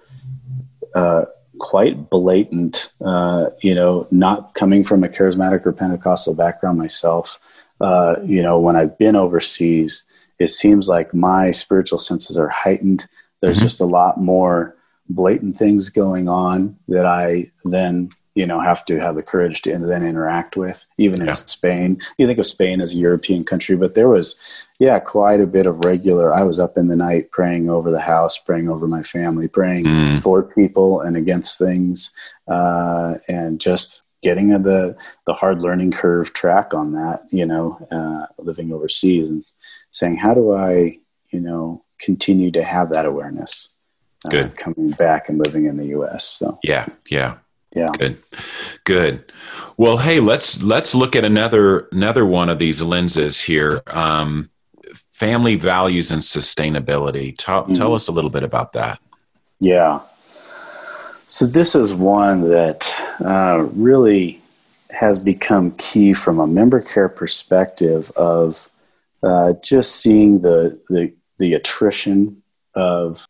[0.94, 1.24] uh,
[1.58, 2.92] quite blatant.
[3.04, 7.38] Uh, you know, not coming from a charismatic or Pentecostal background myself.
[7.80, 10.04] Uh, you know, when I've been overseas,
[10.38, 13.06] it seems like my spiritual senses are heightened.
[13.40, 13.66] There's mm-hmm.
[13.66, 14.76] just a lot more
[15.08, 19.78] blatant things going on that I then you know have to have the courage to
[19.78, 23.94] then interact with even in spain you think of spain as a european country but
[23.94, 24.36] there was
[24.78, 28.00] yeah quite a bit of regular i was up in the night praying over the
[28.00, 30.22] house praying over my family praying mm.
[30.22, 32.10] for people and against things
[32.48, 38.26] uh, and just getting the the hard learning curve track on that you know uh,
[38.42, 39.44] living overseas and
[39.90, 40.96] saying how do i
[41.30, 43.74] you know continue to have that awareness
[44.24, 44.56] uh, Good.
[44.56, 47.36] coming back and living in the us so yeah yeah
[47.74, 47.90] yeah.
[47.98, 48.22] Good.
[48.84, 49.32] Good.
[49.76, 53.82] Well hey let's let's look at another another one of these lenses here.
[53.86, 54.50] Um,
[55.12, 57.34] family values and sustainability.
[57.38, 57.74] Tell, mm-hmm.
[57.74, 59.00] tell us a little bit about that.
[59.60, 60.00] Yeah.
[61.28, 62.92] So this is one that
[63.24, 64.42] uh, really
[64.90, 68.68] has become key from a member care perspective of
[69.22, 72.42] uh, just seeing the, the the attrition
[72.74, 73.26] of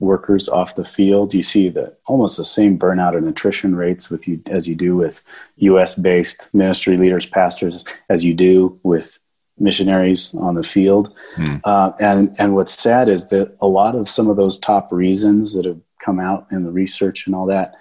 [0.00, 1.34] workers off the field.
[1.34, 4.96] You see the almost the same burnout and attrition rates with you as you do
[4.96, 5.22] with
[5.56, 5.94] U.S.
[5.94, 9.18] based ministry leaders, pastors, as you do with
[9.58, 11.12] missionaries on the field.
[11.36, 11.60] Mm.
[11.64, 15.54] Uh, and and what's sad is that a lot of some of those top reasons
[15.54, 17.74] that have come out in the research and all that,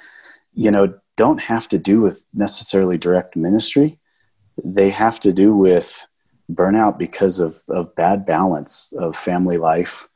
[0.53, 3.99] you know, don't have to do with necessarily direct ministry.
[4.63, 6.07] They have to do with
[6.51, 10.07] burnout because of, of bad balance of family life.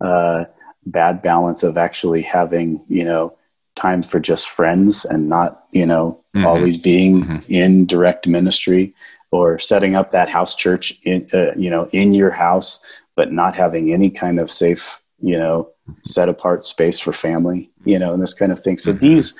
[0.00, 0.44] Uh,
[0.90, 3.36] bad balance of actually having you know
[3.74, 6.46] time for just friends and not you know mm-hmm.
[6.46, 7.52] always being mm-hmm.
[7.52, 8.94] in direct ministry
[9.30, 13.54] or setting up that house church in uh, you know in your house but not
[13.54, 15.70] having any kind of safe you know
[16.02, 19.06] set apart space for family you know and this kind of thing so mm-hmm.
[19.06, 19.34] these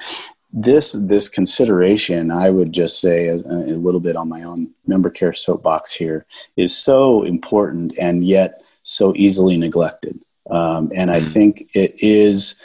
[0.53, 4.73] this this consideration i would just say as a, a little bit on my own
[4.87, 6.25] member care soapbox here
[6.57, 10.19] is so important and yet so easily neglected
[10.51, 11.27] um, and I hmm.
[11.27, 12.61] think it is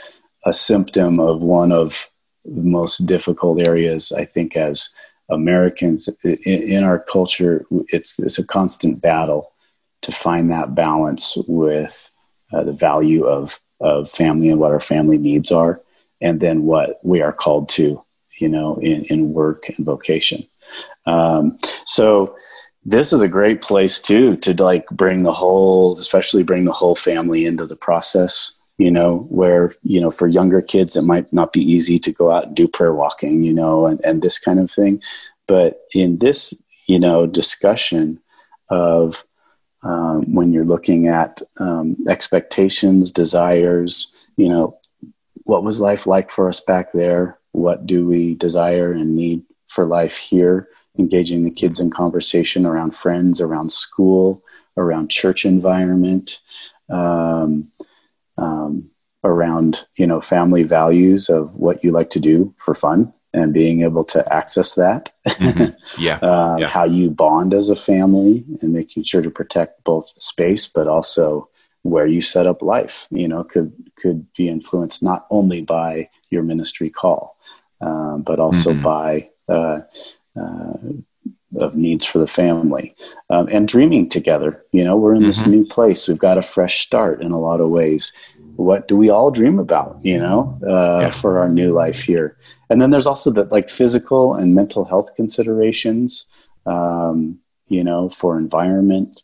[0.45, 2.09] a symptom of one of
[2.45, 4.89] the most difficult areas, I think, as
[5.29, 7.65] Americans in, in our culture.
[7.89, 9.51] It's, it's a constant battle
[10.01, 12.09] to find that balance with
[12.51, 15.81] uh, the value of, of family and what our family needs are,
[16.21, 18.03] and then what we are called to,
[18.39, 20.45] you know, in, in work and vocation.
[21.05, 22.35] Um, so,
[22.85, 26.95] this is a great place too to like bring the whole, especially bring the whole
[26.95, 28.59] family into the process.
[28.79, 32.31] You know, where you know for younger kids it might not be easy to go
[32.31, 35.01] out and do prayer walking, you know, and, and this kind of thing.
[35.47, 36.53] But in this,
[36.87, 38.19] you know, discussion
[38.69, 39.23] of
[39.83, 44.79] um, when you're looking at um, expectations, desires, you know,
[45.43, 47.37] what was life like for us back there?
[47.51, 50.69] What do we desire and need for life here?
[50.97, 54.43] Engaging the kids in conversation around friends, around school,
[54.77, 56.39] around church environment,
[56.89, 57.71] um,
[58.37, 58.89] um,
[59.23, 63.81] around you know family values of what you like to do for fun and being
[63.81, 65.11] able to access that.
[65.27, 65.71] Mm-hmm.
[65.97, 66.17] Yeah.
[66.17, 66.67] uh, yeah.
[66.69, 71.49] How you bond as a family and making sure to protect both space, but also
[71.81, 76.41] where you set up life, you know, could, could be influenced not only by your
[76.43, 77.37] ministry call,
[77.81, 78.83] um, but also Mm-hmm.
[78.83, 79.81] by, uh, uh,
[80.35, 82.95] of needs for the family
[83.29, 84.63] um, and dreaming together.
[84.71, 85.49] You know, we're in this Mhm.
[85.51, 86.07] new place.
[86.07, 88.11] We've got a fresh start in a lot of ways.
[88.55, 91.09] What do we all dream about, you know, uh, Yeah.
[91.11, 92.37] for our new life here?
[92.69, 96.25] And then there's also the like physical and mental health considerations,
[96.65, 99.23] um, you know, for environment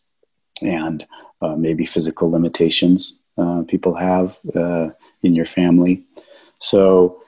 [0.62, 1.06] and
[1.42, 4.90] uh, maybe physical limitations uh, people have uh,
[5.22, 6.04] in your family.
[6.58, 7.22] So,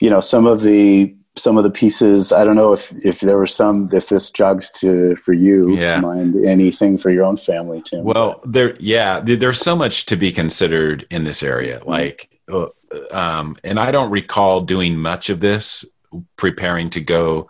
[0.00, 2.32] you know, some of the some of the pieces.
[2.32, 5.96] I don't know if if there were some if this jogs to for you Yeah.
[5.96, 8.04] to mind anything for your own family, Tim.
[8.04, 11.80] Well, there, yeah, there's so much to be considered in this area.
[11.84, 12.66] Like, uh,
[13.12, 15.84] um, and I don't recall doing much of this
[16.36, 17.48] preparing to go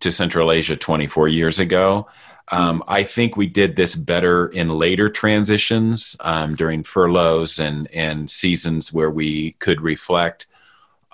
[0.00, 2.08] to Central Asia 24 years ago.
[2.52, 8.28] Um, I think we did this better in later transitions um, during furloughs and and
[8.28, 10.46] seasons where we could reflect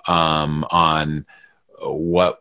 [0.07, 1.25] um, on
[1.81, 2.39] what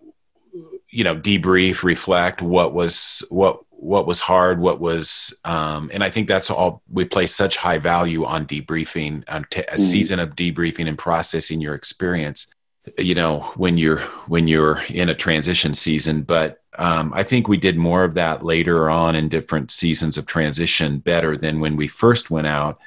[0.88, 6.08] you know debrief reflect what was what what was hard what was um and i
[6.08, 9.80] think that's all we place such high value on debriefing on t- a Mhm.
[9.80, 12.46] season of debriefing and processing your experience
[12.98, 17.56] you know when you're when you're in a transition season but um, i think we
[17.56, 21.88] did more of that later on in different seasons of transition better than when we
[21.88, 22.78] first went out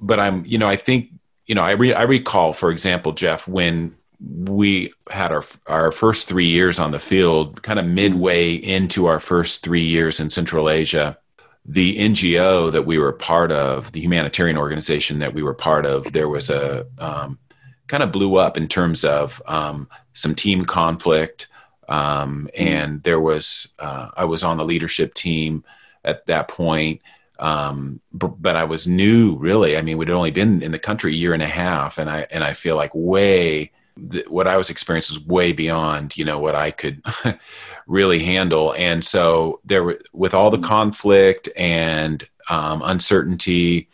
[0.00, 1.10] but i'm you know i think
[1.46, 6.28] you know i, re- I recall for example jeff when we had our our first
[6.28, 10.68] three years on the field, kind of midway into our first three years in Central
[10.68, 11.16] Asia.
[11.64, 16.12] The NGO that we were part of, the humanitarian organization that we were part of,
[16.12, 17.38] there was a um,
[17.86, 21.48] kind of blew up in terms of um, some team conflict,
[21.88, 25.64] um, and there was uh, I was on the leadership team
[26.04, 27.02] at that point.
[27.38, 29.78] Um, but I was new, really.
[29.78, 32.26] I mean, we'd only been in the country a year and a half, and I
[32.30, 33.70] and I feel like way
[34.10, 37.02] th- what I was experiencing was way beyond, you know, what I could
[37.86, 38.74] really handle.
[38.76, 43.88] And so there were, with all the conflict and um, uncertainty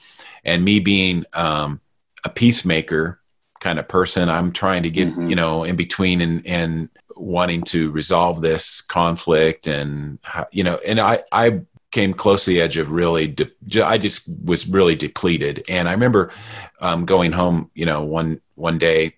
[0.45, 1.81] and me being um,
[2.25, 3.21] a peacemaker
[3.61, 5.31] kind of person, I'm trying to get, Mhm.
[5.31, 10.19] you know, in between and, and wanting to resolve this conflict and,
[10.53, 14.29] you know, and I, I came close to the edge of really, de- I just
[14.45, 15.65] was really depleted.
[15.69, 16.31] And I remember
[16.81, 19.16] um, going home, you know, one, one day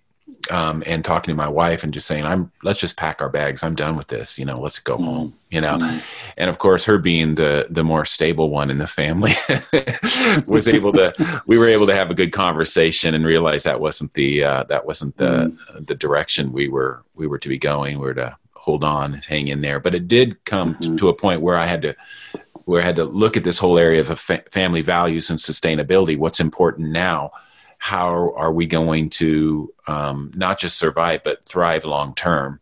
[0.51, 3.63] um, and talking to my wife and just saying, "I'm let's just pack our bags.
[3.63, 4.39] I'm done with this.
[4.39, 5.05] You know, let's go Mhm.
[5.05, 6.03] home." You know, Mhm.
[6.37, 9.33] and of course, her being the the more stable one in the family
[10.47, 11.13] was able to.
[11.47, 14.87] We were able to have a good conversation and realize that wasn't the uh, that
[14.87, 15.57] wasn't the
[15.87, 17.99] the direction we were we were to be going.
[17.99, 19.81] We were to hold on, hang in there.
[19.81, 20.99] But it did come t- Mhm.
[20.99, 21.95] to a point where I had to
[22.65, 26.19] where I had to look at this whole area of fa- family values and sustainability.
[26.19, 27.31] What's important now?
[27.79, 32.61] How are we going to um, not just survive but thrive long term?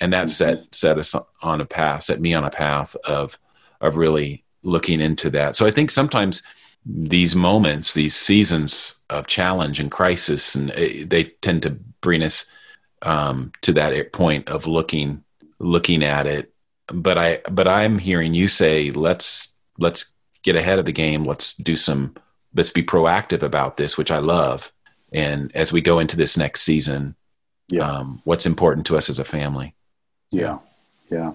[0.00, 3.38] And that set set us on a path, set me on a path of
[3.80, 5.56] of really looking into that.
[5.56, 6.42] So I think sometimes
[6.84, 12.46] these moments, these seasons of challenge and crisis, and uh, they tend to bring us
[13.02, 15.22] um, to that point of looking
[15.58, 16.52] looking at it
[16.92, 21.54] but i but i'm hearing you say let's let's get ahead of the game let's
[21.54, 22.14] do some
[22.56, 24.72] let's be proactive about this which i love
[25.12, 27.14] and as we go into this next season
[27.68, 27.88] Yeah.
[27.88, 29.74] um, what's important to us as a family
[30.32, 30.58] Yeah,
[31.10, 31.32] yeah.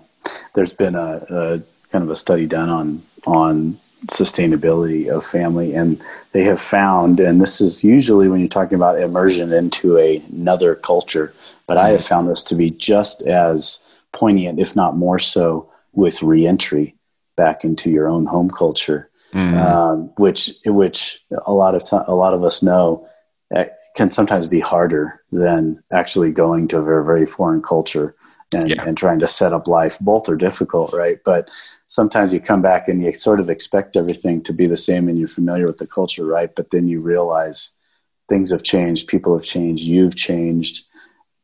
[0.54, 1.62] There's been a, a
[1.92, 6.02] kind of a study done on on sustainability of family, and
[6.32, 10.76] they have found, and this is usually when you're talking about immersion into a, another
[10.76, 11.34] culture,
[11.68, 13.80] but I have found this to be just as
[14.12, 16.96] poignant, if not more so, with reentry
[17.36, 19.56] back into your own home culture, Mm.
[19.58, 23.08] um, which which a lot of time, a lot of us know
[23.56, 23.66] uh,
[23.96, 28.16] can sometimes be harder than actually going to a very very foreign culture
[28.54, 28.84] and, Yeah.
[28.86, 29.98] and trying to set up life.
[30.00, 31.20] Both are difficult, right?
[31.24, 31.50] But
[31.88, 35.18] sometimes you come back and you sort of expect everything to be the same and
[35.18, 36.54] you're familiar with the culture, right?
[36.54, 37.72] But then you realize
[38.28, 40.86] things have changed, people have changed, you've changed,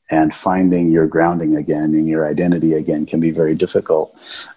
[0.10, 4.16] and finding your grounding again and your identity again can be very difficult.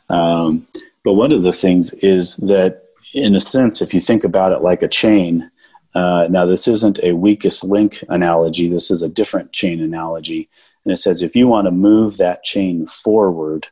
[0.08, 0.66] Um,
[1.04, 2.82] but one of the things is that,
[3.12, 5.50] in a sense, if you think about it like a chain,
[5.94, 10.48] uh, now this isn't a weakest link analogy, this is a different chain analogy.
[10.84, 13.66] And it says if you want to move that chain forward,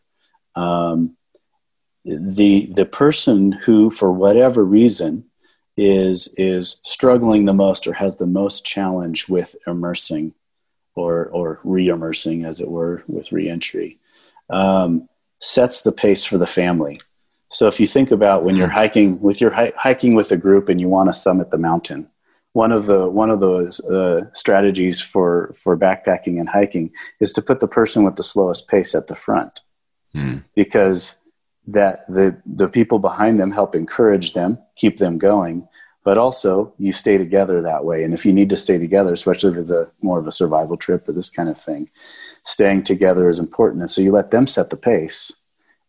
[0.54, 1.16] um,
[2.04, 5.24] the the person who, for whatever reason,
[5.76, 10.34] is is struggling the most or has the most challenge with immersing
[10.96, 13.98] or or re-immersing as it were with reentry
[14.50, 15.08] um,
[15.40, 17.00] sets the pace for the family
[17.50, 20.80] so if you think about when you're hiking with your hiking with a group and
[20.80, 22.08] you want to summit the mountain
[22.52, 26.90] one of the one of those uh, strategies for for backpacking and hiking
[27.20, 29.60] is to put the person with the slowest pace at the front
[30.12, 30.38] Hmm.
[30.56, 31.20] because
[31.66, 35.68] that the the people behind them help encourage them, keep them going,
[36.02, 38.02] but also you stay together that way.
[38.02, 40.78] And if you need to stay together, especially if it's a more of a survival
[40.78, 41.90] trip or this kind of thing,
[42.44, 43.82] staying together is important.
[43.82, 45.30] And so you let them set the pace.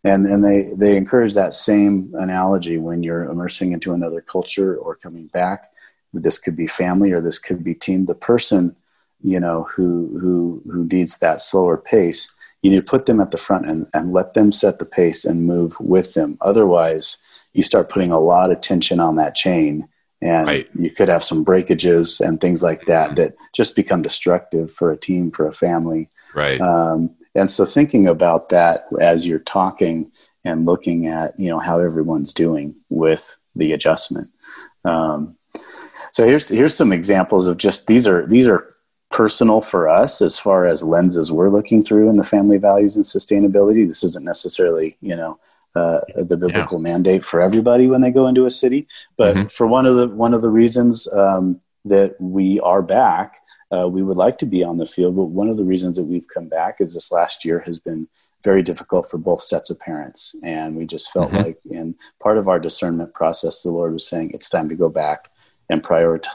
[0.04, 4.95] And and they, they encourage that same analogy when you're immersing into another culture or
[4.95, 5.72] coming back.
[6.14, 8.06] This could be family or this could be team.
[8.06, 8.76] The person,
[9.22, 13.32] you know, who who who needs that slower pace you need to put them at
[13.32, 16.38] the front and, and let them set the pace and move with them.
[16.41, 17.18] Otherwise,
[17.54, 19.88] you start putting a lot of tension on that chain
[20.22, 20.68] and Right.
[20.76, 23.16] you could have some breakages and things like that Mhm.
[23.16, 26.10] that just become destructive for a team, for a family.
[26.36, 26.60] Right.
[26.60, 30.11] Um, and so thinking about that as you're talking
[30.43, 34.29] and looking at, you know, how everyone's doing with the adjustment.
[34.85, 35.35] Um,
[36.11, 38.73] so here's, here's some examples of just, these are, these are
[39.11, 43.05] personal for us as far as lenses we're looking through in the family values and
[43.05, 43.85] sustainability.
[43.85, 45.39] This isn't necessarily, you know,
[45.75, 48.87] uh, the biblical mandate for everybody when they go into a city,
[49.17, 49.51] but Mhm.
[49.51, 53.38] for one of the one of the reasons um, that we are back,
[53.76, 55.15] uh, we would like to be on the field.
[55.15, 58.07] But one of the reasons that we've come back is this last year has been
[58.43, 61.43] very difficult for both sets of parents, and we just felt Mhm.
[61.45, 64.89] like in part of our discernment process, the Lord was saying it's time to go
[64.89, 65.30] back
[65.70, 66.28] and prioritize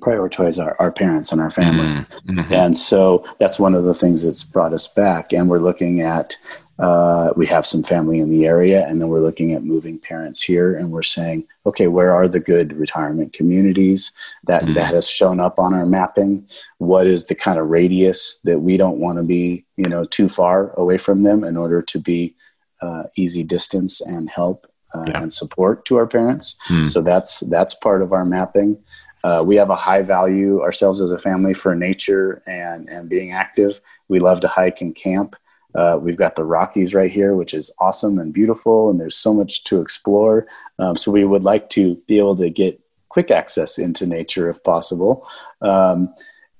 [0.00, 1.86] prioritize our, our parents and our family.
[1.86, 2.06] Mhm.
[2.44, 2.50] Mhm.
[2.52, 5.32] And so that's one of the things that's brought us back.
[5.32, 6.36] And we're looking at,
[6.78, 10.42] uh, we have some family in the area, and then we're looking at moving parents
[10.42, 10.76] here.
[10.76, 14.12] And we're saying, okay, where are the good retirement communities
[14.46, 14.74] that, Mhm.
[14.74, 16.46] that has shown up on our mapping?
[16.78, 20.28] What is the kind of radius that we don't want to be, you know, too
[20.28, 22.34] far away from them in order to be
[22.82, 25.22] uh, easy distance and help uh, Yeah.
[25.22, 26.56] and support to our parents?
[26.68, 26.86] Hmm.
[26.86, 28.76] So that's that's part of our mapping.
[29.24, 33.32] Uh, we have a high value ourselves as a family for nature and and being
[33.32, 33.80] active.
[34.08, 35.36] We love to hike and camp.
[35.76, 39.34] Uh, we've got the Rockies right here, which is awesome and beautiful, and there's so
[39.34, 40.46] much to explore.
[40.78, 44.62] Um, so we would like to be able to get quick access into nature if
[44.64, 45.28] possible.
[45.60, 46.14] Um,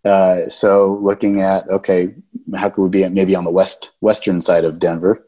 [0.04, 2.14] uh, so looking at okay,
[2.54, 5.24] how could we be maybe on the west western side of Denver?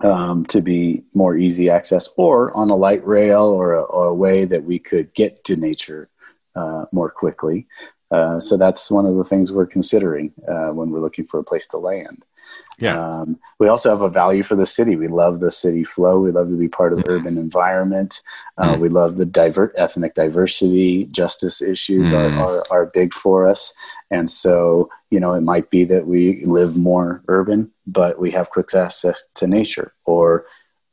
[0.00, 4.14] um, to be more easy access, or on a light rail or a, or a
[4.14, 6.08] way that we could get to nature
[6.54, 7.66] uh, more quickly.
[8.10, 11.44] Uh, so that's one of the things we're considering uh, when we're looking for a
[11.44, 12.24] place to land.
[12.78, 12.98] Yeah.
[12.98, 14.96] Um, we also have a value for the city.
[14.96, 16.18] We love the city flow.
[16.20, 17.10] We love to be part of the Mhm.
[17.20, 18.20] urban environment.
[18.58, 18.80] Uh, Mhm.
[18.80, 22.16] We love the diver- ethnic diversity, justice issues Mhm.
[22.38, 23.72] are, are, are big for us.
[24.10, 28.50] And so, you know, it might be that we live more urban, but we have
[28.50, 30.46] quick access to nature or,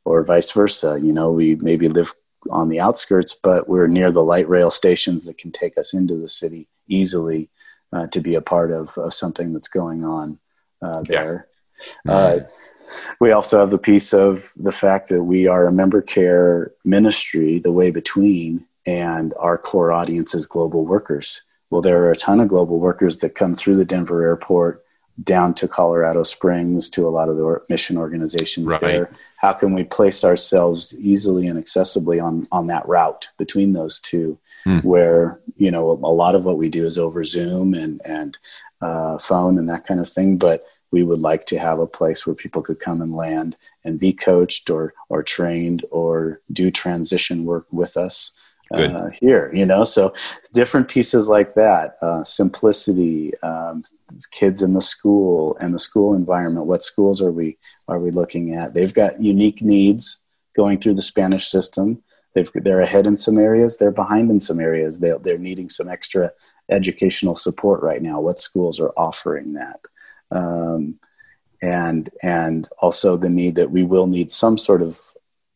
[0.04, 0.98] or vice versa.
[1.02, 2.14] You know, we maybe live
[2.50, 6.16] on the outskirts, but we're near the light rail stations that can take us into
[6.16, 7.50] the city easily
[7.92, 10.38] uh, to be a part of, of something that's going on
[10.80, 11.38] uh, Yeah.
[12.08, 12.40] Uh,
[13.20, 17.58] we also have the piece of the fact that we are a member care ministry,
[17.58, 21.42] the way between, and our core audience is global workers.
[21.70, 24.84] Well, there are a ton of global workers that come through the Denver airport
[25.22, 28.80] down to Colorado Springs to a lot of the mission organizations Right.
[28.80, 29.10] there.
[29.36, 34.38] How can we place ourselves easily and accessibly on, on that route between those two?
[34.64, 34.78] Hmm.
[34.78, 38.38] Where you know a lot of what we do is over Zoom and and
[38.80, 42.26] uh, phone and that kind of thing, but we would like to have a place
[42.26, 47.44] where people could come and land and be coached or or trained or do transition
[47.44, 48.32] work with us
[48.74, 49.84] uh, here you know?
[49.84, 50.14] So
[50.52, 53.82] different pieces like that uh, simplicity um,
[54.30, 58.54] kids in the school and the school environment what schools are we are we looking
[58.54, 58.74] at?
[58.74, 60.18] They've got unique needs
[60.54, 62.02] going through the spanish system.
[62.34, 65.00] They've, they're ahead in some areas they're behind in some areas.
[65.00, 66.32] They, they're needing some extra
[66.70, 68.20] educational support right now.
[68.20, 69.80] What schools are offering that
[70.32, 70.98] um,
[71.62, 74.98] and and also the need that we will need some sort of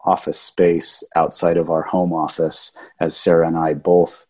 [0.04, 4.26] office space outside of our home office, as Sarah and I both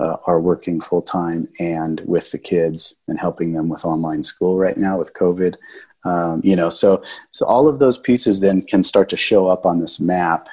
[0.00, 4.56] uh, are working full time and with the kids and helping them with online school
[4.56, 5.56] right now with COVID.
[6.04, 9.66] Um, you know, so so all of those pieces then can start to show up
[9.66, 10.48] on this map,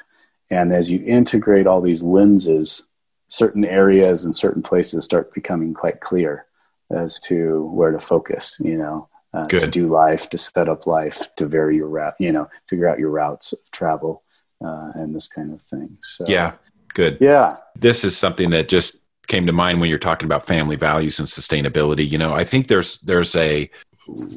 [0.52, 2.88] and as you integrate all these lenses,
[3.28, 6.46] certain areas and certain places start becoming quite clear
[6.92, 8.58] as to where to focus.
[8.60, 12.16] You know, uh, to do life, to set up life, to vary your route.
[12.20, 14.24] You know, figure out your routes of travel
[14.64, 15.98] uh, and this kind of thing.
[16.02, 16.54] So yeah,
[16.94, 17.18] good.
[17.20, 21.20] Yeah, this is something that just came to mind when you're talking about family values
[21.20, 22.10] and sustainability.
[22.10, 23.70] You know, I think there's there's a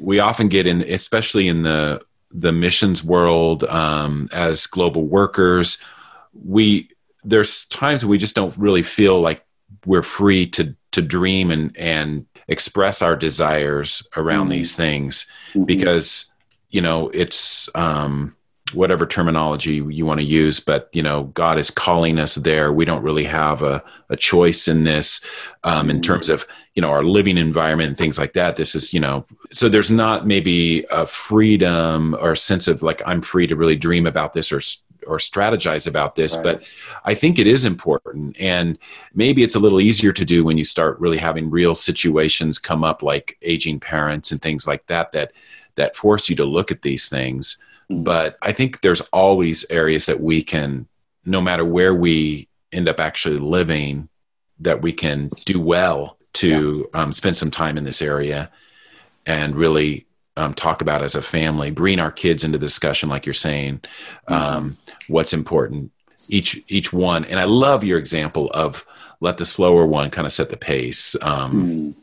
[0.03, 5.77] we often get in, especially in the the missions world um, as global workers,
[6.33, 6.89] we
[7.23, 9.43] there's times we just don't really feel like
[9.85, 14.51] we're free to to dream and and express our desires around mm-hmm.
[14.51, 15.63] these things mm-hmm.
[15.63, 16.25] because
[16.69, 18.35] you know it's um
[18.73, 22.85] whatever terminology you want to use but you know god is calling us there we
[22.85, 25.25] don't really have a, a choice in this
[25.63, 26.01] um, in mm-hmm.
[26.01, 26.45] terms of
[26.75, 29.89] you know our living environment and things like that this is you know so there's
[29.91, 34.33] not maybe a freedom or a sense of like i'm free to really dream about
[34.33, 34.61] this or
[35.09, 36.43] or strategize about this right.
[36.43, 36.63] but
[37.05, 38.77] i think it is important and
[39.13, 42.83] maybe it's a little easier to do when you start really having real situations come
[42.83, 45.31] up like aging parents and things like that that
[45.75, 47.57] that force you to look at these things
[47.89, 48.03] Mm.
[48.03, 50.87] But I think there's always areas that we can,
[51.25, 54.09] no matter where we end up actually living,
[54.59, 57.01] that we can do well to yeah.
[57.01, 58.51] um, spend some time in this area
[59.25, 60.05] and really
[60.37, 64.33] um, talk about as a family, bring our kids into discussion, like you're saying, mm-hmm.
[64.33, 64.77] um,
[65.07, 65.91] what's important
[66.29, 67.25] each each one.
[67.25, 68.85] And I love your example of
[69.21, 71.15] let the slower one kind of set the pace.
[71.21, 71.95] Mm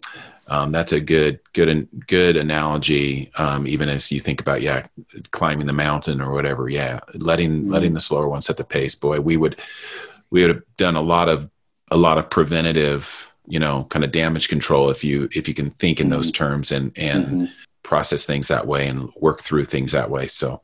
[0.49, 4.85] um, that's a good good good analogy um, even as you think about yeah
[5.31, 7.73] climbing the mountain or whatever yeah letting mm-hmm.
[7.73, 9.57] letting the slower one set the pace boy we would
[10.31, 11.51] we would have done a lot of
[11.91, 15.71] a lot of preventative you know kind of damage control if you if you can
[15.71, 16.45] think in those mm-hmm.
[16.45, 17.45] terms and and mm-hmm.
[17.87, 20.61] Process things that way and work through things that way so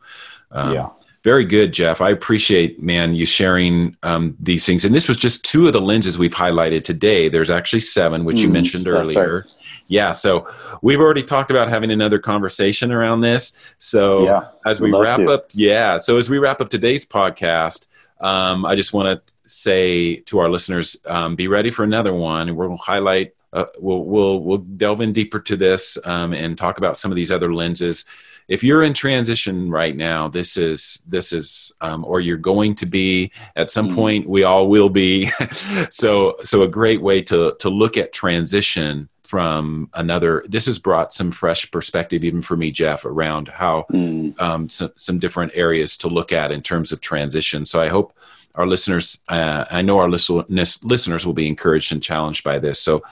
[0.51, 0.89] um, yeah
[1.25, 2.01] very good, Jeff.
[2.01, 4.85] I appreciate, man, you sharing um, these things.
[4.85, 7.29] And this was just two of the lenses we've highlighted today.
[7.29, 9.47] There's actually seven, which mm, you mentioned earlier.
[9.47, 10.47] Right yeah, so
[10.81, 13.75] we've already talked about having another conversation around this.
[13.79, 15.31] So yeah, as we wrap to.
[15.31, 17.87] up, yeah, so as we wrap up today's podcast,
[18.21, 22.49] um, I just want to say to our listeners, um, be ready for another one,
[22.49, 23.35] and we'll highlight.
[23.53, 27.17] Uh, we'll we'll we'll delve in deeper to this um, and talk about some of
[27.17, 28.05] these other lenses.
[28.49, 32.87] If you're in transition right now, this is this is, um, or you're going to
[32.87, 34.29] be at some mm point.
[34.29, 35.31] We all will be.
[35.91, 41.15] so so a great way to to look at transition from another this has brought
[41.15, 44.39] some fresh perspective even for me jeff around how mm.
[44.39, 48.13] um, some, some different areas to look at in terms of transition so i hope
[48.57, 53.03] our listeners uh, i know our listeners will be encouraged and challenged by this so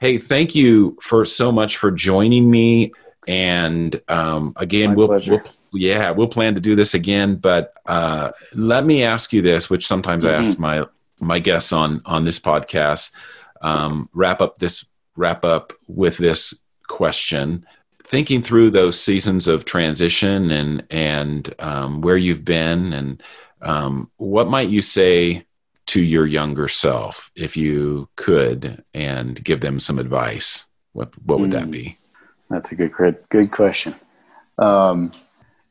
[0.00, 2.92] hey thank you for so much for joining me.
[3.28, 5.42] And um, again we'll, we'll,
[5.72, 9.86] yeah we'll plan to do this again but uh, let me ask you this which
[9.86, 10.34] sometimes mm-hmm.
[10.34, 10.84] i ask my
[11.20, 13.14] my guests on on this podcast.
[13.60, 14.86] Um, wrap up this
[15.16, 17.66] wrap up with this question.
[18.02, 23.22] Thinking through those seasons of transition and and um, where you've been and
[23.62, 25.44] um, what might you say
[25.90, 31.50] to your younger self if you could and give them some advice what what would
[31.50, 31.96] mm, that be
[32.48, 33.94] that's a good good question
[34.58, 35.12] um,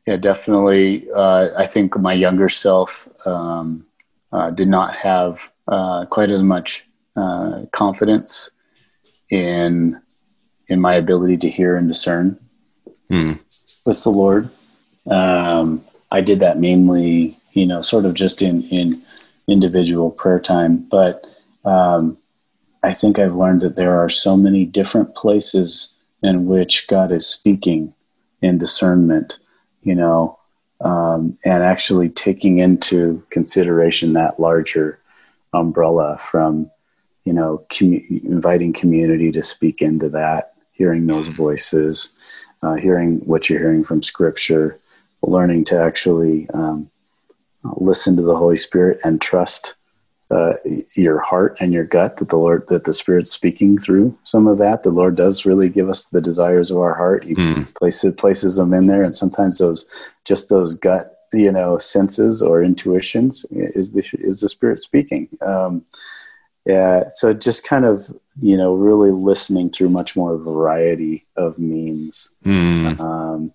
[0.06, 3.86] yeah definitely uh, i think my younger self um,
[4.32, 8.50] uh, did not have uh, quite as much uh, confidence
[9.30, 10.00] in
[10.68, 12.38] in my ability to hear and discern
[13.10, 13.38] mm.
[13.84, 14.48] with the Lord.
[15.06, 19.02] Um, I did that mainly, you know, sort of just in in
[19.50, 21.26] individual prayer time, but
[21.64, 22.16] um,
[22.82, 27.26] I think I've learned that there are so many different places in which God is
[27.26, 27.92] speaking
[28.40, 29.38] in discernment,
[29.82, 30.38] you know,
[30.80, 34.98] um, and actually taking into consideration that larger
[35.52, 36.70] umbrella from
[37.24, 41.36] you know, inviting community to speak into that, hearing those mm-hmm.
[41.36, 42.16] voices,
[42.62, 44.78] uh, hearing what you're hearing from Scripture,
[45.22, 46.89] learning to actually um,
[47.64, 49.76] listen to the Holy Spirit and trust
[50.30, 50.52] uh,
[50.94, 54.58] your heart and your gut that the Lord, that the Spirit's speaking through some of
[54.58, 54.82] that.
[54.82, 57.24] The Lord does really give us the desires of our heart.
[57.24, 57.72] He mm.
[57.74, 59.86] places places them in there, and sometimes those
[60.24, 65.28] just those gut you know senses or intuitions is the is the Spirit speaking.
[65.40, 65.84] Um,
[66.66, 72.36] yeah so just kind of you know really listening through much more variety of means
[72.44, 72.98] mm.
[73.00, 73.52] um,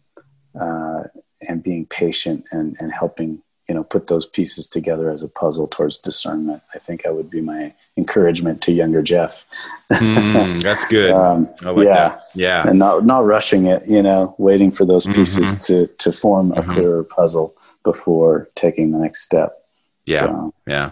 [0.59, 1.03] uh,
[1.47, 5.67] and being patient and, and helping you know put those pieces together as a puzzle
[5.67, 9.45] towards discernment i think that would be my encouragement to younger jeff
[9.91, 12.19] mm, that's good um, like yeah that.
[12.35, 15.85] yeah and not not rushing it you know waiting for those pieces mm-hmm.
[15.85, 16.71] to to form a mm-hmm.
[16.71, 19.65] clearer puzzle before taking the next step
[20.05, 20.91] yeah so, yeah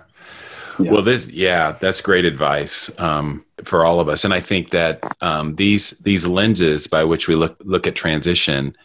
[0.79, 0.91] yeah.
[0.91, 5.03] Well, this, yeah, that's great advice um, for all of us, and I think that
[5.21, 8.75] um, these these lenses by which we look look at transition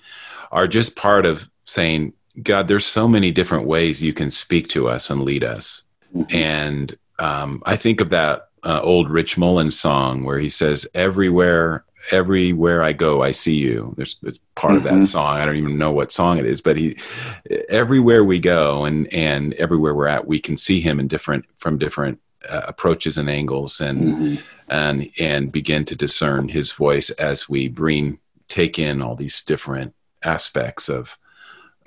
[0.52, 2.12] are just part of saying,
[2.42, 5.82] God, there's so many different ways you can speak to us and lead us.
[6.14, 6.36] Mm-hmm.
[6.36, 11.84] And um, I think of that uh, old Rich Mullins song where he says, "Everywhere,
[12.10, 14.16] everywhere I go, I see you." There's
[14.54, 14.76] part mm-hmm.
[14.76, 15.02] of that mm-hmm.
[15.02, 15.36] song.
[15.36, 16.96] I don't even know what song it is, but he,
[17.68, 21.78] everywhere we go and and everywhere we're at, we can see him in different from
[21.78, 24.34] different uh, approaches and angles, and mm-hmm.
[24.68, 28.18] and and begin to discern his voice as we bring
[28.48, 31.18] take in all these different aspects of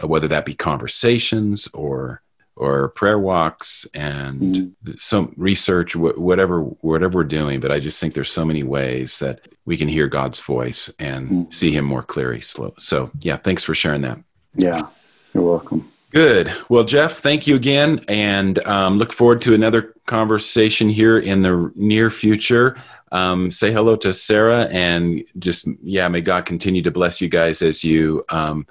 [0.04, 2.22] whether that be conversations or
[2.56, 5.00] or prayer walks and mm.
[5.00, 7.60] some research whatever whatever we're doing.
[7.60, 11.30] But i just think there's so many ways that we can hear god's voice and
[11.30, 11.54] mm.
[11.54, 12.42] see him more clearly.
[12.42, 14.20] So yeah thanks for sharing that.
[14.56, 14.88] Yeah
[15.34, 15.92] you're welcome.
[16.12, 16.52] Good.
[16.70, 18.04] Well jeff thank you again.
[18.08, 22.78] And um, look forward to another conversation here in the near future.
[23.14, 27.62] Um, say hello to sarah and just yeah may god continue to bless you guys
[27.62, 28.68] as you um,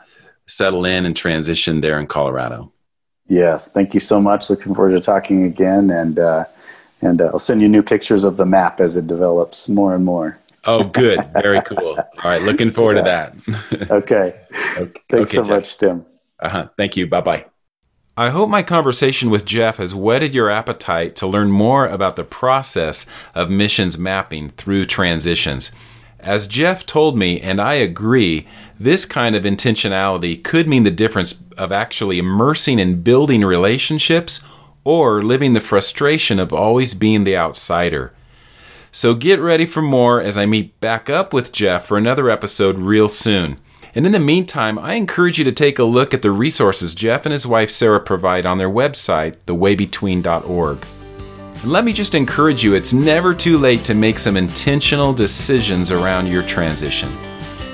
[0.51, 2.73] settle in and transition there in Colorado.
[3.29, 4.51] Yes, thank you so much.
[4.51, 6.45] Looking forward to talking again, and uh,
[7.01, 10.05] and uh, I'll send you new pictures of the map as it develops more and
[10.05, 10.39] more.
[10.65, 11.97] Oh, good, very cool.
[11.97, 13.31] All right, looking forward yeah.
[13.31, 13.91] to that.
[13.91, 14.41] okay.
[14.79, 15.49] okay, thanks okay, so Jeff.
[15.49, 16.05] much, Tim.
[16.41, 16.69] Uh huh.
[16.77, 17.07] Thank you.
[17.07, 17.47] Bye bye.
[18.17, 22.25] I hope my conversation with Jeff has whetted your appetite to learn more about the
[22.25, 25.71] process of missions mapping through transitions.
[26.23, 28.47] As Jeff told me, and I agree,
[28.79, 34.43] this kind of intentionality could mean the difference of actually immersing and building relationships
[34.85, 38.13] or living the frustration of always being the outsider.
[38.93, 42.79] So get ready for more as I meet back up with Jeff for another episode
[42.79, 43.59] real soon.
[43.95, 47.25] And in the meantime, I encourage you to take a look at the resources Jeff
[47.25, 51.00] and his wife Sarah provide on their website, thewaybetween.org.
[51.65, 56.27] Let me just encourage you it's never too late to make some intentional decisions around
[56.27, 57.13] your transition.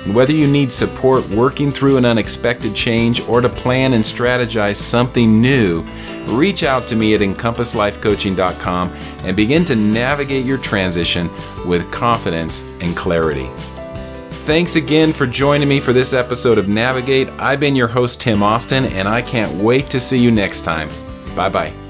[0.03, 4.75] And whether you need support working through an unexpected change or to plan and strategize
[4.75, 5.83] something new,
[6.25, 8.89] reach out to me at encompasslifecoaching.com
[9.23, 11.29] and begin to navigate your transition
[11.65, 13.49] with confidence and clarity.
[14.47, 17.29] Thanks again for joining me for this episode of Navigate.
[17.37, 20.89] I've been your host, Tim Austin, and I can't wait to see you next time.
[21.35, 21.86] Bye bye.